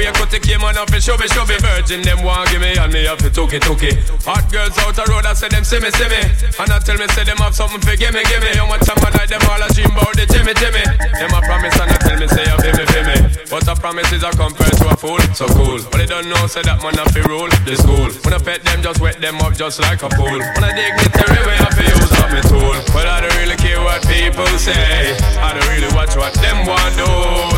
way, 0.06 0.12
cut 0.12 0.30
the 0.30 0.38
came 0.38 0.62
on 0.62 0.76
off 0.76 0.92
and 0.92 1.02
show 1.02 1.16
me, 1.16 1.26
show 1.28 1.44
me. 1.46 1.56
Virgin, 1.58 2.02
them 2.02 2.22
want 2.22 2.50
give 2.50 2.60
me 2.60 2.75
have 3.06 3.22
to 3.22 3.30
took 3.30 3.54
it, 3.54 3.62
it. 3.62 4.02
Hot 4.26 4.42
girls 4.50 4.74
out 4.82 4.94
the 4.98 5.06
road, 5.06 5.26
I 5.26 5.34
say 5.34 5.48
them 5.48 5.62
see 5.62 5.78
me, 5.78 5.90
see 5.94 6.08
me. 6.10 6.22
And 6.58 6.70
I 6.70 6.78
tell 6.82 6.98
me, 6.98 7.06
say 7.14 7.22
them 7.22 7.38
have 7.38 7.54
something 7.54 7.80
for 7.80 7.94
give 7.94 8.12
me, 8.12 8.22
give 8.26 8.42
me. 8.42 8.50
How 8.58 8.66
much 8.66 8.82
time 8.82 8.98
I 8.98 9.10
like 9.14 9.30
them 9.30 9.42
all, 9.46 9.62
I 9.62 9.68
dream 9.70 9.94
about 9.94 10.14
the 10.18 10.26
Timmy, 10.26 10.54
Timmy. 10.58 10.82
Them 11.14 11.30
a 11.30 11.40
promise, 11.46 11.78
and 11.78 11.90
I 11.90 11.98
tell 12.02 12.18
me, 12.18 12.26
say 12.26 12.42
you 12.42 12.58
feel 12.58 12.74
me, 12.74 12.84
feel 12.90 13.06
me. 13.06 13.18
But 13.46 13.68
a 13.70 13.74
promise 13.78 14.10
is 14.10 14.26
a 14.26 14.30
compared 14.34 14.74
to 14.82 14.86
a 14.90 14.96
fool, 14.98 15.22
so 15.38 15.46
cool. 15.54 15.78
But 15.90 16.02
they 16.02 16.08
don't 16.10 16.26
know, 16.26 16.50
say 16.50 16.66
that 16.66 16.82
man 16.82 16.98
have 16.98 17.14
to 17.14 17.22
rule 17.30 17.50
the 17.62 17.74
school. 17.78 18.10
When 18.26 18.34
I 18.34 18.42
pet 18.42 18.66
them, 18.66 18.82
just 18.82 18.98
wet 18.98 19.22
them 19.22 19.38
up 19.38 19.54
just 19.54 19.78
like 19.78 20.02
a 20.02 20.10
pool. 20.10 20.42
When 20.42 20.64
I 20.66 20.74
dignitary 20.74 21.42
way, 21.46 21.58
I 21.62 21.70
feel 21.78 21.86
use 21.86 22.16
up 22.18 22.30
my 22.34 22.42
tool. 22.42 22.76
But 22.90 23.06
I 23.06 23.22
don't 23.22 23.36
really 23.38 23.56
care 23.56 23.78
what 23.80 24.02
people 24.06 24.50
say. 24.58 25.14
I 25.38 25.54
don't 25.54 25.68
really 25.70 25.90
watch 25.94 26.16
what 26.16 26.34
them 26.42 26.66
want 26.66 26.94
do. 26.98 27.06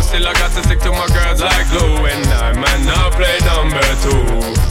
Still 0.04 0.28
I 0.28 0.32
got 0.36 0.52
to 0.56 0.60
stick 0.62 0.80
to 0.84 0.92
my 0.92 1.08
girls 1.08 1.40
like 1.40 1.66
glue. 1.72 2.04
And 2.04 2.26
I 2.36 2.52
might 2.52 2.82
not 2.84 3.16
play 3.16 3.38
number 3.48 3.84
two. 4.04 4.22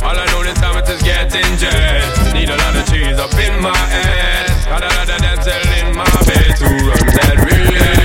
All 0.06 0.16
I 0.16 0.26
know 0.32 0.44
this 0.44 0.60
time 0.68 0.84
it 0.84 0.90
is 0.90 1.02
getting 1.04 1.58
jet. 1.58 2.34
Need 2.34 2.50
a 2.50 2.56
lot 2.58 2.76
of 2.76 2.86
cheese 2.90 3.18
up 3.20 3.34
in 3.34 3.62
my 3.62 3.76
head. 3.76 4.48
Got 4.66 4.84
a 4.84 4.90
lot 4.96 5.10
of 5.10 5.20
dental 5.22 5.64
in 5.80 5.96
my 5.96 6.06
bed 6.28 6.56
to 6.60 6.68
run 6.88 7.08
that 7.18 7.38
relay. 7.46 7.96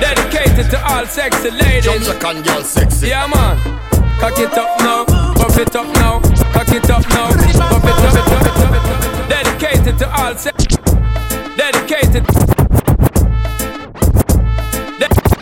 Dedicated 0.00 0.70
to 0.70 0.78
all 0.86 1.06
sexy 1.06 1.50
ladies. 1.50 1.84
Jamaican 1.84 2.42
girl 2.42 2.62
sexy. 2.62 3.08
Yeah, 3.08 3.26
man. 3.26 3.56
Cock 4.20 4.38
it 4.38 4.56
up 4.56 4.78
now, 4.80 5.04
buff 5.34 5.58
it 5.58 5.74
up 5.74 5.86
now, 5.96 6.20
cock 6.52 6.68
it 6.68 6.88
up 6.90 7.02
now, 7.10 7.28
buff 7.28 7.48
it 7.48 7.60
up, 7.60 7.72
it 7.72 8.18
up, 8.18 8.28
it 8.30 8.46
up, 8.46 8.70
it 8.70 8.84
up. 8.86 9.28
Dedicated 9.28 9.98
to 9.98 10.06
all 10.14 10.36
sex. 10.36 10.64
Dedicated. 11.56 12.24
De- 15.00 15.41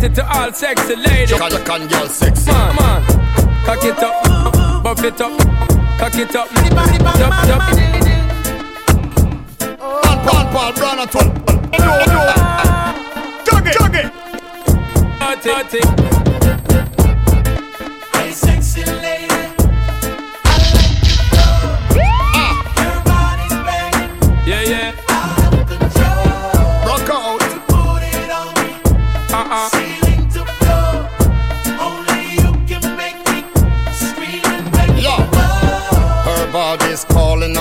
Dedicated 0.00 0.14
to 0.16 0.38
all 0.38 0.52
sexy 0.52 0.94
ladies. 0.94 1.30
Jamaican 1.30 1.88
girl 1.88 2.06
sexy. 2.06 2.52
Man, 2.52 2.76
man. 2.76 3.02
Cock 3.64 3.82
it 3.82 3.98
up, 3.98 4.22
buff 4.84 5.02
it 5.02 5.20
up, 5.20 5.40
cock 5.98 6.14
it 6.14 6.36
up, 6.36 6.46
up, 6.46 7.32
up. 7.48 7.62
Pan, 10.02 10.18
pan, 10.24 10.46
pan, 10.54 10.74
brown 10.74 10.98
and 11.00 11.10
twelve. 11.10 11.32
No, 11.78 12.04
no. 12.06 12.20
Jug 13.44 13.66
it, 13.66 13.74
jug 13.74 13.94
it. 13.96 14.06
Dirty, 15.42 15.80
dirty. 15.80 16.27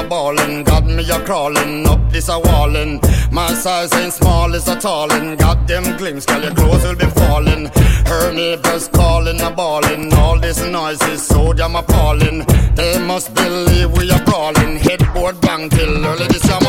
Ballin', 0.08 0.64
got 0.64 0.86
me 0.86 1.10
a 1.10 1.20
crawling 1.26 1.86
up 1.88 1.99
this 2.12 2.30
a 2.30 2.39
wallin'. 2.39 2.99
My 3.32 3.53
size 3.53 3.93
ain't 3.93 4.14
small, 4.14 4.53
it's 4.53 4.68
a 4.68 4.76
tallin'. 4.76 5.36
Got 5.38 5.68
them 5.68 5.97
glimpse, 5.97 6.26
girl, 6.26 6.43
your 6.43 6.53
clothes 6.53 6.84
will 6.84 6.95
be 6.95 7.05
falling. 7.22 7.66
Her 8.05 8.32
neighbors 8.34 8.88
calling 8.88 9.39
a 9.41 9.51
ballin'. 9.51 10.14
All 10.14 10.39
this 10.39 10.64
noise 10.64 11.01
is 11.03 11.22
so 11.22 11.53
damn 11.53 11.76
appalling. 11.76 12.45
They 12.76 12.97
must 12.99 13.34
believe 13.34 13.91
we 13.97 14.10
are 14.12 14.24
brawling. 14.26 14.78
Headboard 14.78 15.41
bang 15.41 15.70
till 15.70 16.05
early 16.05 16.28
this 16.28 16.47
morning. 16.49 16.66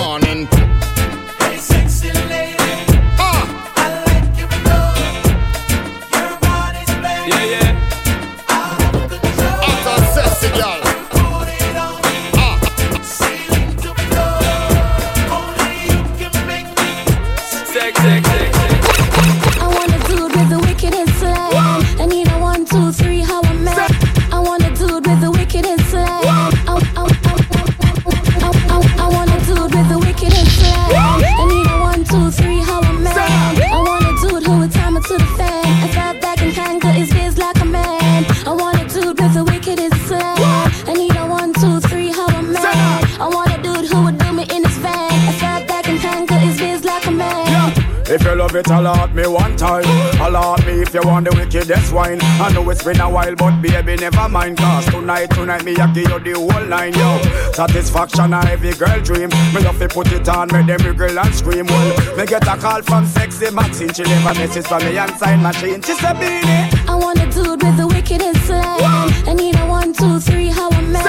Love 48.48 48.56
it, 48.56 48.70
alert 48.70 49.14
me 49.14 49.26
one 49.26 49.56
time. 49.58 49.84
Alert 50.22 50.64
me 50.64 50.80
if 50.80 50.94
you 50.94 51.02
want 51.04 51.28
the 51.28 51.36
wickedest 51.36 51.92
wine. 51.92 52.18
I 52.22 52.50
know 52.50 52.70
it's 52.70 52.82
been 52.82 52.98
a 52.98 53.10
while, 53.10 53.34
but 53.36 53.60
baby, 53.60 53.96
never 53.96 54.26
mind. 54.26 54.56
Cause 54.56 54.86
tonight, 54.86 55.26
tonight, 55.32 55.64
me, 55.66 55.76
I 55.76 55.92
give 55.92 56.08
you 56.08 56.18
the 56.18 56.32
whole 56.32 56.66
line, 56.66 56.94
yo. 56.94 57.20
Satisfaction, 57.52 58.32
a 58.32 58.40
every 58.46 58.72
girl 58.72 59.00
dream. 59.02 59.28
Me 59.52 59.60
love 59.60 59.78
to 59.80 59.88
put 59.88 60.10
it 60.12 60.26
on, 60.30 60.48
make 60.50 60.64
them 60.64 60.96
girl 60.96 61.18
and 61.18 61.34
scream. 61.34 61.66
Well, 61.66 62.16
me 62.16 62.24
get 62.24 62.48
a 62.48 62.56
call 62.56 62.80
from 62.80 63.04
sexy 63.04 63.50
Maxine. 63.50 63.92
She 63.92 64.04
leave 64.04 64.24
a 64.24 64.32
message 64.32 64.66
from 64.66 64.82
me 64.82 64.96
and 64.96 65.14
sign 65.18 65.42
machine. 65.42 65.82
She 65.82 65.92
said, 65.92 66.14
Beenie. 66.14 66.72
I 66.88 66.94
want 66.94 67.18
a 67.18 67.26
dude 67.26 67.62
with 67.62 67.76
the 67.76 67.86
wickedest 67.86 68.46
slang. 68.46 68.80
I 69.28 69.34
need 69.34 69.56
a 69.56 69.66
one, 69.66 69.92
two, 69.92 70.20
three, 70.20 70.48
how 70.48 70.70
a 70.70 70.82
man. 70.88 71.04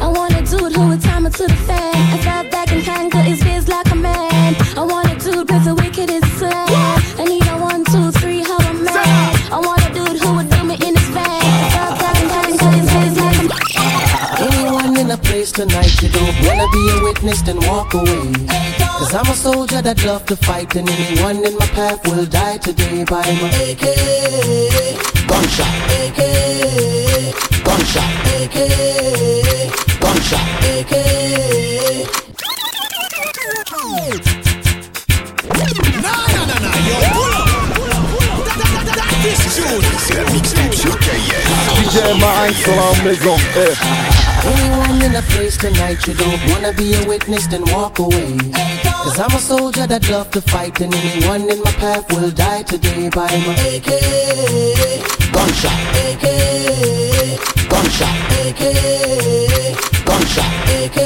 I 0.00 0.08
want 0.08 0.32
a 0.32 0.40
dude 0.40 0.72
who 0.74 0.88
would 0.88 1.02
time 1.02 1.26
it 1.26 1.34
to 1.34 1.48
the 1.48 1.54
fan. 1.68 2.07
Tonight 15.58 16.00
you 16.00 16.08
don't 16.10 16.36
wanna 16.46 16.68
be 16.70 16.82
a 16.94 17.02
witness 17.02 17.42
then 17.42 17.58
walk 17.66 17.92
away. 17.92 18.30
Cause 18.78 19.12
I'm 19.12 19.26
a 19.26 19.34
soldier 19.34 19.82
that 19.82 20.04
love 20.06 20.24
to 20.26 20.36
fight 20.36 20.76
and 20.76 20.88
anyone 20.88 21.44
in 21.44 21.54
my 21.58 21.66
path 21.78 21.98
will 22.06 22.26
die 22.26 22.58
today 22.58 23.02
by 23.02 23.26
my 23.42 23.50
AK 23.66 23.84
Gunshot. 25.26 25.74
AK 25.98 26.20
Gunshot. 27.66 28.10
AK 28.38 28.56
Gunshot. 29.98 30.46
AK 30.74 30.92
C'est 40.06 40.14
la 40.14 40.30
mixtape 40.30 40.74
sur 40.74 40.96
KF. 41.00 41.90
DJ 41.90 42.20
Marinx 42.20 42.56
dans 42.64 42.76
la 42.76 43.02
maison. 43.02 44.17
Anyone 44.44 45.02
in 45.02 45.14
a 45.16 45.22
place 45.22 45.56
tonight 45.56 46.06
you 46.06 46.14
don't 46.14 46.40
wanna 46.50 46.72
be 46.72 46.94
a 46.94 47.06
witness 47.08 47.46
then 47.46 47.64
walk 47.72 47.98
away. 47.98 48.36
Cause 49.04 49.18
I'm 49.18 49.30
a 49.34 49.40
soldier 49.40 49.86
that 49.86 50.08
love 50.10 50.30
to 50.32 50.40
fight 50.40 50.80
and 50.80 50.94
anyone 50.94 51.48
in 51.50 51.62
my 51.62 51.72
path 51.72 52.10
will 52.12 52.30
die 52.30 52.62
today 52.62 53.08
by 53.08 53.28
my 53.46 53.54
AK 53.74 53.90
Gunshot. 55.32 55.78
AK 56.08 56.24
Gunshot. 57.68 58.16
AK 58.44 58.62
Gunshot. 60.04 60.52
AK 60.82 60.98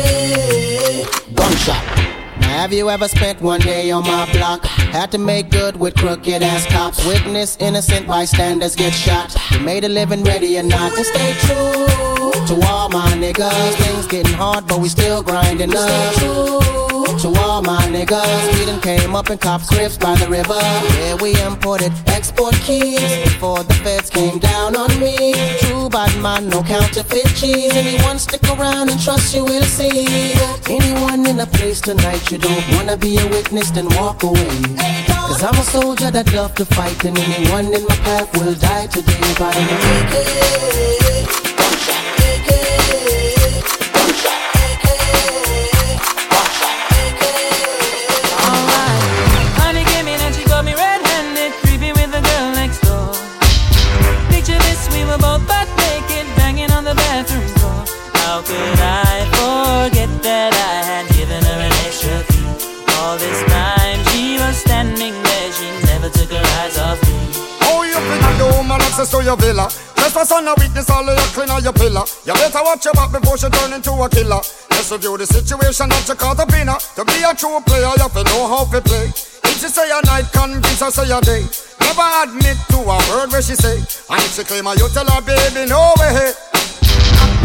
Gunshot 1.35 2.22
Have 2.41 2.73
you 2.73 2.89
ever 2.91 3.09
spent 3.09 3.41
one 3.41 3.61
day 3.61 3.91
on 3.91 4.03
my 4.03 4.31
block? 4.33 4.65
Had 4.65 5.11
to 5.13 5.19
make 5.19 5.51
good 5.51 5.77
with 5.77 5.95
crooked 5.95 6.43
ass 6.43 6.67
cops. 6.67 7.05
Witness 7.07 7.57
innocent 7.59 8.07
bystanders 8.07 8.75
get 8.75 8.93
shot. 8.93 9.37
You 9.51 9.61
made 9.61 9.85
a 9.85 9.89
living 9.89 10.25
ready 10.25 10.59
or 10.59 10.63
not 10.63 10.93
to 10.95 11.05
stay 11.05 11.33
true 11.41 12.47
to 12.47 12.67
all 12.67 12.89
my 12.89 13.13
niggas. 13.13 13.75
Things 13.75 14.07
getting 14.07 14.35
hard, 14.35 14.67
but 14.67 14.81
we 14.81 14.89
still 14.89 15.23
grinding 15.23 15.75
up. 15.77 16.15
Stay 16.15 16.27
true 16.27 16.82
to 17.19 17.29
all 17.41 17.63
my 17.63 17.83
niggas. 17.89 18.59
We 18.59 18.67
done 18.67 18.81
came 18.81 19.15
up 19.15 19.31
in 19.31 19.39
cop 19.39 19.63
scripts 19.63 19.97
by 19.97 20.15
the 20.17 20.29
river. 20.29 20.59
Yeah, 20.99 21.15
we 21.21 21.41
imported 21.43 21.93
export 22.09 22.55
keys 22.55 23.01
before 23.25 23.63
the 23.65 23.75
feds 23.85 24.11
came 24.11 24.39
down 24.39 24.77
on 24.77 24.89
me. 25.01 25.35
True 25.61 25.89
bad 25.89 26.15
man, 26.21 26.49
no 26.49 26.63
counterfeit 26.63 27.35
cheese. 27.35 27.75
Anyone 27.75 28.19
stick 28.19 28.43
around 28.45 28.91
and 28.91 29.01
trust 29.01 29.35
you 29.35 29.45
will 29.45 29.65
see. 29.65 30.33
Anyone 30.69 31.27
in 31.27 31.41
a 31.41 31.47
place 31.47 31.81
tonight 31.81 32.31
you 32.31 32.39
don't 32.39 32.65
wanna 32.75 32.97
be 32.97 33.19
a 33.19 33.27
witness, 33.29 33.71
then 33.71 33.89
walk 33.97 34.23
away. 34.23 34.49
Cause 35.07 35.43
I'm 35.43 35.55
a 35.55 35.65
soldier 35.65 36.11
that 36.11 36.33
love 36.35 36.55
to 36.57 36.65
fight, 36.65 37.05
and 37.05 37.19
anyone 37.19 37.67
in 37.67 37.85
my 37.87 37.97
path 38.07 38.33
will 38.39 38.55
die 38.55 38.87
today 38.87 39.35
by 39.39 39.51
the. 39.53 41.52
Access 69.03 69.19
to 69.19 69.25
your 69.25 69.37
villa? 69.37 69.69
For 70.13 70.25
son 70.27 70.47
of 70.47 70.59
weakness, 70.59 70.91
all 70.91 71.09
of 71.09 71.17
your 71.17 71.27
clean 71.33 71.49
on 71.49 71.63
your 71.65 71.73
pillar. 71.73 72.05
You 72.27 72.35
better 72.35 72.61
watch 72.63 72.85
your 72.85 72.93
back 72.93 73.11
before 73.13 73.39
she 73.39 73.49
turn 73.49 73.73
into 73.73 73.93
a 73.93 74.09
killer. 74.11 74.45
Let's 74.69 74.93
review 74.93 75.17
the 75.17 75.25
situation 75.25 75.89
that 75.89 76.05
you 76.07 76.15
caught 76.15 76.39
up 76.39 76.53
in 76.53 76.69
her. 76.69 76.77
To 77.01 77.05
be 77.09 77.25
a 77.25 77.33
true 77.33 77.59
player, 77.65 77.89
you 77.97 78.03
have 78.05 78.13
to 78.13 78.23
know 78.29 78.45
how 78.45 78.69
to 78.69 78.81
play. 78.85 79.09
If 79.09 79.57
she 79.57 79.73
say 79.73 79.89
a 79.89 80.05
night, 80.05 80.29
convince 80.29 80.85
her 80.85 80.91
say 80.93 81.09
a 81.09 81.21
day. 81.25 81.49
Never 81.81 82.09
admit 82.29 82.61
to 82.77 82.79
a 82.85 82.97
word 83.09 83.33
where 83.33 83.41
she 83.41 83.57
say. 83.57 83.81
And 83.81 84.21
if 84.21 84.37
she 84.37 84.45
claim 84.45 84.69
her, 84.69 84.77
you 84.77 84.85
tell 84.93 85.09
her, 85.09 85.23
baby, 85.25 85.65
no 85.65 85.97
way. 85.97 86.37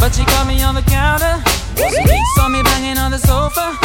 But 0.03 0.11
she 0.11 0.27
caught 0.27 0.43
me 0.45 0.59
on 0.61 0.75
the 0.75 0.83
counter. 0.83 1.39
Saw 2.35 2.51
me 2.51 2.61
banging 2.67 2.99
on 2.99 3.15
the 3.15 3.21
sofa. 3.23 3.79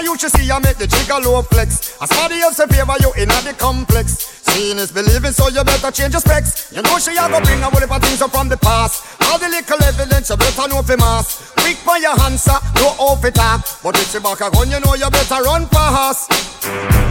I 0.00 0.02
never 0.02 0.16
used 0.16 0.24
to 0.24 0.30
see 0.30 0.48
her 0.48 0.58
make 0.60 0.78
the 0.78 0.86
jigger 0.86 1.20
low 1.20 1.42
flex. 1.42 2.00
As 2.00 2.08
somebody 2.08 2.40
else 2.40 2.58
in 2.58 2.68
favor 2.72 2.96
you 3.04 3.12
in 3.20 3.28
the 3.28 3.52
complex. 3.58 4.40
Seeing 4.48 4.78
is 4.78 4.90
believing, 4.90 5.32
so 5.32 5.48
you 5.48 5.62
better 5.62 5.90
change 5.90 6.14
your 6.16 6.24
specs. 6.24 6.72
You 6.72 6.80
know 6.80 6.96
she 6.96 7.12
a 7.20 7.28
go 7.28 7.36
bring 7.44 7.60
a 7.60 7.68
whole 7.68 7.80
heap 7.84 7.92
of 7.92 8.00
things 8.00 8.22
up 8.22 8.30
from 8.32 8.48
the 8.48 8.56
past. 8.56 9.04
All 9.28 9.36
the 9.38 9.52
little 9.52 9.76
evidence 9.84 10.30
you 10.30 10.38
better 10.40 10.68
know 10.72 10.80
for 10.80 10.96
mass. 10.96 11.52
Quick 11.60 11.76
for 11.84 11.98
your 11.98 12.16
answer, 12.24 12.56
no 12.80 12.96
off 12.96 13.22
it 13.26 13.34
talk. 13.34 13.60
But 13.84 14.00
if 14.00 14.08
she 14.08 14.18
back 14.24 14.40
a 14.40 14.48
gun, 14.48 14.70
you 14.72 14.80
know 14.80 14.94
you 14.96 15.10
better 15.10 15.44
run 15.44 15.66
fast. 15.68 16.32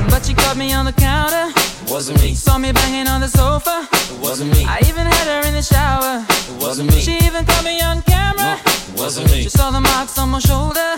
But 0.09 0.25
she 0.25 0.33
caught 0.33 0.57
me 0.57 0.73
on 0.73 0.85
the 0.85 0.93
counter. 0.93 1.53
Wasn't 1.93 2.19
me. 2.21 2.33
Saw 2.33 2.57
me 2.57 2.71
banging 2.71 3.05
on 3.05 3.21
the 3.21 3.29
sofa. 3.29 3.85
It 3.93 4.17
wasn't 4.19 4.49
me. 4.57 4.65
I 4.65 4.81
even 4.89 5.05
had 5.05 5.29
her 5.29 5.47
in 5.47 5.53
the 5.53 5.61
shower. 5.61 6.25
It 6.25 6.57
wasn't 6.57 6.89
me. 6.89 6.99
She 6.99 7.17
even 7.21 7.45
caught 7.45 7.63
me 7.63 7.81
on 7.81 8.01
camera. 8.01 8.57
No, 8.97 9.03
Wasn't 9.03 9.29
me. 9.29 9.43
She 9.43 9.49
saw 9.49 9.69
the 9.69 9.79
marks 9.79 10.17
on 10.17 10.29
my 10.29 10.39
shoulder. 10.39 10.97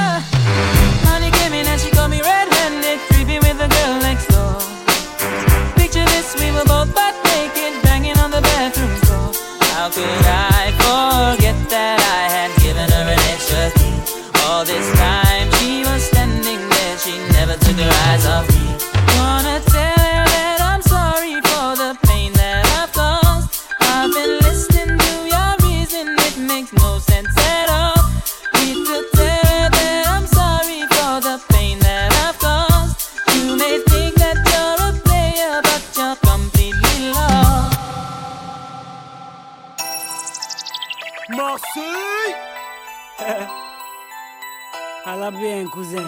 À 45.05 45.15
la 45.15 45.31
bien, 45.31 45.65
cousin. 45.73 46.03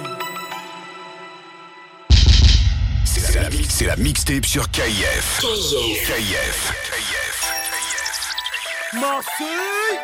C'est 3.06 3.22
la 3.22 3.28
C'est 3.28 3.40
la, 3.42 3.50
mi- 3.50 3.68
c'est 3.70 3.86
la 3.86 3.96
mixtape 3.96 4.46
sur 4.46 4.70
KIF. 4.70 5.40
KIF. 5.42 6.74
Marseille 8.94 10.00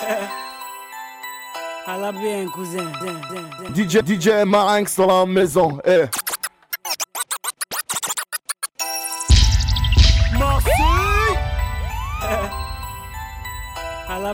À 1.86 1.96
la 1.96 2.12
bien, 2.12 2.46
cousin. 2.48 2.92
DJ, 3.74 3.98
DJ 4.04 4.44
Marinx 4.44 4.96
dans 4.96 5.06
la 5.20 5.26
maison. 5.26 5.78
Eh. 5.86 6.04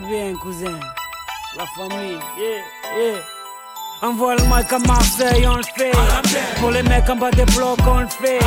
Bien, 0.00 0.36
cousin. 0.36 0.78
La 1.56 1.64
famille, 1.74 2.18
yeah, 2.36 2.62
yeah. 2.98 3.35
Envoie 4.02 4.36
le 4.36 4.42
mic 4.44 4.70
à 4.72 4.78
Marseille, 4.80 5.46
on 5.46 5.56
le 5.56 5.62
fait. 5.62 5.92
Pour 6.60 6.70
les 6.70 6.82
mecs 6.82 7.08
en 7.08 7.16
bas 7.16 7.30
des 7.30 7.46
blocs, 7.46 7.78
on 7.86 8.00
le 8.00 8.06
fait. 8.08 8.38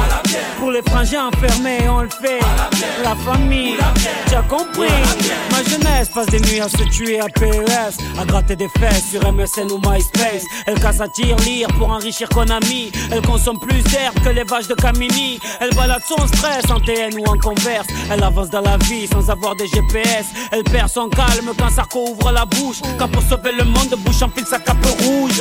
Pour 0.60 0.72
les 0.72 0.82
frangins 0.84 1.28
enfermés, 1.28 1.90
on 1.90 2.02
le 2.02 2.10
fait. 2.10 2.40
La 3.04 3.16
famille, 3.16 3.76
tu 4.28 4.36
as 4.36 4.44
compris. 4.44 4.88
Ma 5.52 5.64
jeunesse 5.64 6.10
passe 6.10 6.28
des 6.28 6.40
nuits 6.40 6.60
à 6.60 6.70
se 6.70 6.84
tuer 6.90 7.20
à 7.20 7.28
PES, 7.28 7.98
à 8.20 8.26
gratter 8.26 8.56
des 8.56 8.70
fesses 8.80 9.10
sur 9.10 9.22
MSN 9.32 9.72
ou 9.72 9.80
MySpace. 9.80 10.44
Elle 10.68 10.80
casse 10.80 11.02
à 11.02 11.08
tir, 11.08 11.36
lire 11.38 11.68
pour 11.78 11.90
enrichir 11.90 12.30
Konami. 12.30 12.92
Elle 13.12 13.22
consomme 13.24 13.60
plus 13.60 13.82
d'herbe 13.84 14.20
que 14.24 14.30
les 14.30 14.44
vaches 14.44 14.68
de 14.68 14.76
Camini. 14.76 15.40
Elle 15.60 15.74
balade 15.74 16.04
son 16.08 16.28
stress 16.28 16.70
en 16.70 16.80
TN 16.80 17.18
ou 17.20 17.24
en 17.26 17.38
converse. 17.40 17.88
Elle 18.12 18.24
avance 18.24 18.52
dans 18.52 18.62
la 18.62 18.78
vie 18.78 19.08
sans 19.08 19.30
avoir 19.30 19.56
des 19.56 19.68
GPS. 19.68 20.28
Elle 20.52 20.64
perd 20.64 20.90
son 20.90 21.10
calme 21.10 21.52
quand 21.58 21.70
Sarko 21.72 22.10
ouvre 22.12 22.32
la 22.32 22.46
bouche. 22.46 22.82
Quand 23.00 23.08
pour 23.08 23.24
sauver 23.24 23.52
le 23.58 23.64
monde, 23.64 23.96
bouche 23.98 24.22
enfile 24.22 24.46
sa 24.46 24.60
cape 24.60 24.86
rouge. 25.02 25.39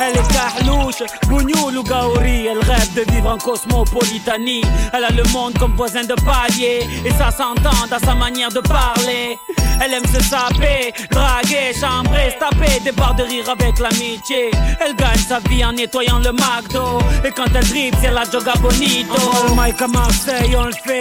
Elle 0.00 0.16
est 0.16 0.32
carlouche, 0.32 1.02
bougnoul 1.28 1.78
ou 1.78 1.82
gaori. 1.82 2.46
Elle 2.46 2.58
rêve 2.58 2.94
de 2.94 3.12
vivre 3.12 3.30
en 3.30 3.38
cosmopolitanie. 3.38 4.62
Elle 4.92 5.04
a 5.04 5.10
le 5.10 5.22
monde 5.32 5.58
comme 5.58 5.74
voisin 5.74 6.02
de 6.02 6.14
palier. 6.14 6.86
Et 7.04 7.10
ça 7.10 7.30
s'entend 7.30 7.86
dans 7.90 7.98
sa 7.98 8.14
manière 8.14 8.50
de 8.50 8.60
parler. 8.60 9.38
Elle 9.82 9.92
aime 9.92 10.06
se 10.06 10.22
saper, 10.22 10.92
draguer, 11.10 11.72
chambrer, 11.78 12.30
se 12.30 12.38
taper, 12.38 12.80
des 12.80 12.92
barres 12.92 13.14
de 13.14 13.24
rire 13.24 13.48
avec 13.48 13.78
l'amitié. 13.78 14.50
Elle 14.80 14.96
gagne 14.96 15.18
sa 15.18 15.38
vie 15.40 15.64
en 15.64 15.72
nettoyant 15.72 16.18
le 16.18 16.32
McDo. 16.32 16.98
Et 17.24 17.30
quand 17.30 17.44
elle 17.54 17.68
dribble, 17.68 17.96
c'est 18.00 18.10
la 18.10 18.24
joga 18.24 18.54
bonito. 18.60 19.14
Envoie 19.14 19.66
le 19.66 19.72
mic 19.72 19.82
à 19.82 19.88
Marseille, 19.88 20.56
on 20.56 20.64
le 20.64 20.72
fait. 20.72 21.00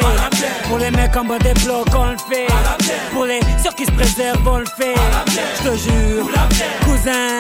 Pour 0.68 0.78
les 0.78 0.92
mecs 0.92 1.16
en 1.16 1.24
bas 1.24 1.40
des 1.40 1.54
blocs, 1.64 1.88
on 1.96 2.12
le 2.12 2.18
fait. 2.30 2.48
Pour 3.14 3.26
les 3.26 3.40
ceux 3.64 3.72
qui 3.72 3.86
se 3.86 3.92
préservent, 3.92 4.48
on 4.48 4.58
le 4.58 4.66
fait. 4.78 4.96
Je 5.58 5.70
te 5.70 5.76
jure, 5.78 6.30
cousin. 6.84 7.40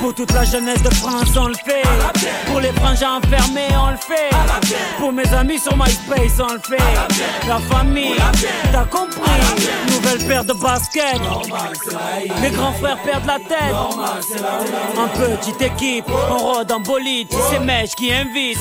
Pour 0.00 0.14
toute 0.28 0.36
la 0.36 0.44
jeunesse 0.44 0.82
de 0.82 0.94
France, 0.94 1.28
on 1.36 1.48
le 1.48 1.54
fait. 1.54 1.82
Pour 2.46 2.60
les 2.60 2.72
frangins 2.72 3.18
enfermés, 3.18 3.68
on 3.74 3.90
le 3.90 3.96
fait. 3.96 4.30
Pour 4.98 5.12
mes 5.12 5.28
amis 5.32 5.58
sur 5.58 5.76
MySpace, 5.76 6.40
on 6.40 6.54
le 6.54 6.60
fait. 6.60 7.48
La 7.48 7.58
famille, 7.58 8.16
t'as 8.72 8.84
compris. 8.84 9.20
Nouvelle 9.90 10.26
paire 10.26 10.44
de 10.44 10.52
baskets. 10.52 11.20
Les 12.42 12.50
grands 12.50 12.72
frères 12.72 12.98
perdent 13.02 13.26
la 13.26 13.38
tête. 13.38 13.74
En 14.96 15.08
petite 15.08 15.62
équipe, 15.62 16.06
on 16.30 16.38
rôde 16.38 16.72
en 16.72 16.80
bolide. 16.80 17.28
C'est 17.50 17.60
mèche 17.60 17.94
qui 17.94 18.12
invite. 18.12 18.58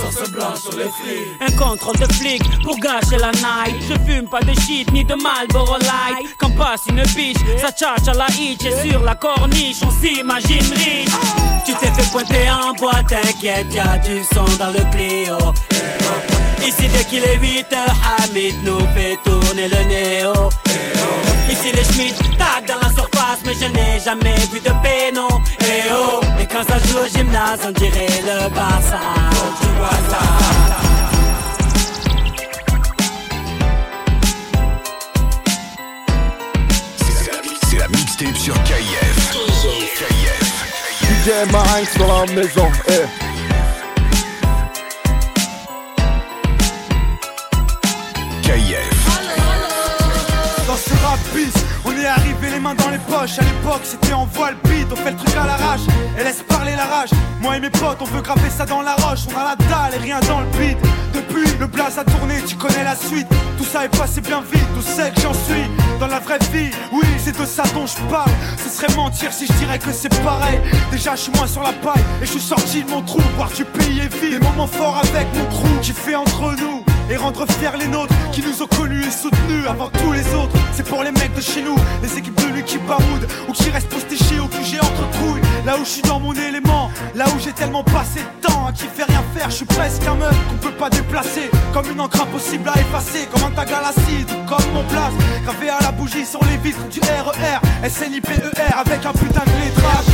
Un 1.41 1.51
contrôle 1.51 1.97
de 1.97 2.13
flic 2.13 2.41
pour 2.63 2.77
gâcher 2.77 3.17
la 3.17 3.31
night. 3.31 3.75
Je 3.89 4.11
fume 4.11 4.27
pas 4.27 4.41
de 4.41 4.53
shit 4.61 4.91
ni 4.91 5.03
de 5.03 5.15
Marlboro 5.15 5.77
Light. 5.77 6.35
Quand 6.37 6.55
passe 6.55 6.83
une 6.89 7.03
biche, 7.15 7.37
ça 7.59 7.71
tchatche 7.71 8.07
à 8.07 8.13
la 8.13 8.27
hitch. 8.39 8.65
Et 8.65 8.89
sur 8.89 9.03
la 9.03 9.15
corniche, 9.15 9.77
on 9.83 9.91
s'imagine 9.91 10.73
riche. 10.73 11.56
Tu 11.67 11.73
t'es 11.73 11.87
fait 11.87 12.11
pointer 12.13 12.49
en 12.49 12.71
boîte, 12.75 13.07
t'inquiète, 13.09 13.73
y'a 13.73 13.97
du 13.97 14.23
son 14.33 14.45
dans 14.57 14.71
le 14.71 14.89
Clio. 14.89 15.37
Ici 16.65 16.87
dès 16.87 17.03
qu'il 17.03 17.21
est 17.25 17.37
8 17.41 17.73
heures, 17.73 17.95
Hamid 18.23 18.55
nous 18.63 18.79
fait 18.95 19.17
tourner 19.25 19.67
le 19.67 19.83
néo. 19.83 20.49
Ici 21.51 21.73
les 21.73 21.83
Schmitt 21.83 22.15
tag 22.37 22.65
dans 22.69 22.79
la 22.81 22.89
surface, 22.95 23.39
mais 23.45 23.53
je 23.53 23.65
n'ai 23.65 23.99
jamais 23.99 24.37
vu 24.49 24.61
de 24.61 24.71
péno. 24.81 25.27
Eh 25.59 25.91
oh, 25.91 26.21
et 26.39 26.45
quand 26.45 26.63
ça 26.65 26.77
joue 26.87 26.99
au 26.99 27.07
gymnase, 27.09 27.59
on 27.67 27.71
dirait 27.71 28.21
le 28.23 28.47
Barça. 28.55 29.01
Tu 29.59 29.67
vois 29.77 29.89
ça. 30.09 30.21
C'est 37.69 37.77
la 37.77 37.87
mixtape 37.89 38.37
sur 38.37 38.53
KIF. 38.63 39.31
KIF. 39.33 40.16
DJ 41.27 41.51
Marinx 41.51 41.97
dans 41.97 42.07
la 42.07 42.33
maison. 42.33 42.67
Eh. 42.87 42.91
Dans 50.65 50.75
ce 50.77 50.89
rap 51.03 51.19
on 51.83 51.91
est 51.91 52.05
arrivé 52.05 52.49
les 52.51 52.59
mains 52.59 52.75
dans 52.75 52.89
les 52.89 52.97
poches. 52.97 53.39
À 53.39 53.41
l'époque, 53.41 53.81
c'était 53.83 54.13
en 54.13 54.25
voile 54.25 54.55
beat, 54.63 54.87
on 54.91 54.95
fait 54.95 55.11
le 55.11 55.17
truc 55.17 55.35
à 55.35 55.47
l'arrache. 55.47 55.81
Et 56.17 56.23
laisse 56.23 56.43
parler 56.47 56.71
la 56.77 56.85
rage. 56.85 57.09
Moi 57.41 57.57
et 57.57 57.59
mes 57.59 57.71
potes, 57.71 57.97
on 57.99 58.05
veut 58.05 58.21
graver 58.21 58.49
ça 58.49 58.65
dans 58.65 58.81
la 58.81 58.95
roche. 58.95 59.25
On 59.33 59.37
a 59.37 59.43
la 59.43 59.55
dalle 59.55 59.95
et 59.95 60.03
rien 60.03 60.21
dans 60.21 60.39
le 60.39 60.47
beat. 60.57 60.77
Depuis, 61.13 61.49
le 61.59 61.67
blaze 61.67 61.97
a 61.97 62.05
tourné, 62.05 62.35
tu 62.47 62.55
connais 62.55 62.85
la 62.85 62.95
suite. 62.95 63.27
Ça 63.71 63.83
est 63.83 63.97
passé 63.97 64.21
bien 64.21 64.41
vite, 64.41 64.65
tout 64.73 64.81
sait 64.81 65.11
que 65.11 65.19
j'en 65.19 65.33
suis. 65.33 65.65
Dans 65.99 66.07
la 66.07 66.19
vraie 66.19 66.39
vie, 66.53 66.71
oui, 66.93 67.05
c'est 67.17 67.37
de 67.37 67.45
ça 67.45 67.63
dont 67.73 67.85
je 67.85 67.97
parle. 68.09 68.31
Ce 68.57 68.69
serait 68.69 68.95
mentir 68.95 69.33
si 69.33 69.45
je 69.45 69.53
dirais 69.53 69.77
que 69.77 69.91
c'est 69.91 70.09
pareil. 70.23 70.59
Déjà, 70.89 71.15
je 71.15 71.23
suis 71.23 71.31
moins 71.33 71.47
sur 71.47 71.63
la 71.63 71.73
paille 71.73 72.03
et 72.21 72.25
je 72.25 72.31
suis 72.31 72.39
sorti 72.39 72.83
de 72.83 72.89
mon 72.89 73.01
trou. 73.01 73.19
Voir 73.35 73.49
du 73.51 73.65
pays 73.65 73.99
et 73.99 74.07
vie, 74.07 74.31
des 74.31 74.39
moments 74.39 74.67
forts 74.67 75.01
avec 75.03 75.27
mon 75.35 75.45
crew 75.49 75.81
qui 75.81 75.91
fait 75.91 76.15
entre 76.15 76.55
nous 76.57 76.86
et 77.09 77.15
rendre 77.15 77.45
fiers 77.51 77.77
les 77.79 77.87
nôtres 77.87 78.13
qui 78.31 78.41
nous 78.41 78.61
ont 78.61 78.67
connus 78.67 79.03
et 79.05 79.11
soutenus 79.11 79.65
avant 79.67 79.89
tous 79.89 80.11
les 80.11 80.25
autres. 80.33 80.55
C'est 80.73 80.85
pour 80.87 81.03
les 81.03 81.11
mecs 81.11 81.33
de 81.35 81.41
chez 81.41 81.61
nous, 81.61 81.75
les 82.01 82.17
équipes 82.17 82.39
de 82.41 82.53
lui 82.53 82.63
qui 82.63 82.77
ou 83.47 83.51
qui 83.51 83.69
restent 83.69 83.89
postichés 83.89 84.39
au 84.39 84.47
QG 84.47 84.79
entre 84.81 85.09
trouilles. 85.11 85.41
Là 85.65 85.75
où 85.77 85.83
je 85.83 85.89
suis 85.89 86.01
dans 86.01 86.19
mon 86.19 86.33
élément, 86.33 86.89
là 87.15 87.25
où 87.27 87.39
j'ai 87.39 87.51
tellement 87.51 87.83
passé 87.83 88.21
de 88.21 88.47
temps 88.47 88.67
à 88.67 88.71
qui 88.71 88.85
fait 88.85 89.03
rien 89.03 89.23
faire, 89.35 89.49
je 89.49 89.55
suis 89.55 89.65
presque 89.65 90.05
un 90.07 90.15
meuf 90.15 90.35
qu'on 90.49 90.57
peut 90.57 90.75
pas 90.75 90.89
déplacer. 90.89 91.49
Comme 91.73 91.89
une 91.91 91.99
encre 91.99 92.21
impossible 92.21 92.69
à 92.69 92.79
effacer, 92.79 93.27
comme 93.31 93.43
un 93.43 93.51
tag 93.51 93.71
à 93.71 93.81
l'acide 93.81 94.29
ou 94.31 94.45
comme 94.47 94.71
mon 94.73 94.83
place. 94.83 95.13
Gravé 95.43 95.69
à 95.69 95.79
la 95.81 95.91
bougie 95.91 96.25
sur 96.25 96.43
les 96.45 96.57
vitres 96.57 96.87
du 96.89 96.99
RER, 96.99 97.89
SNIPER 97.89 98.41
avec 98.77 99.05
un 99.05 99.13
putain 99.13 99.43
de 99.45 99.55
lettrage. 99.63 100.05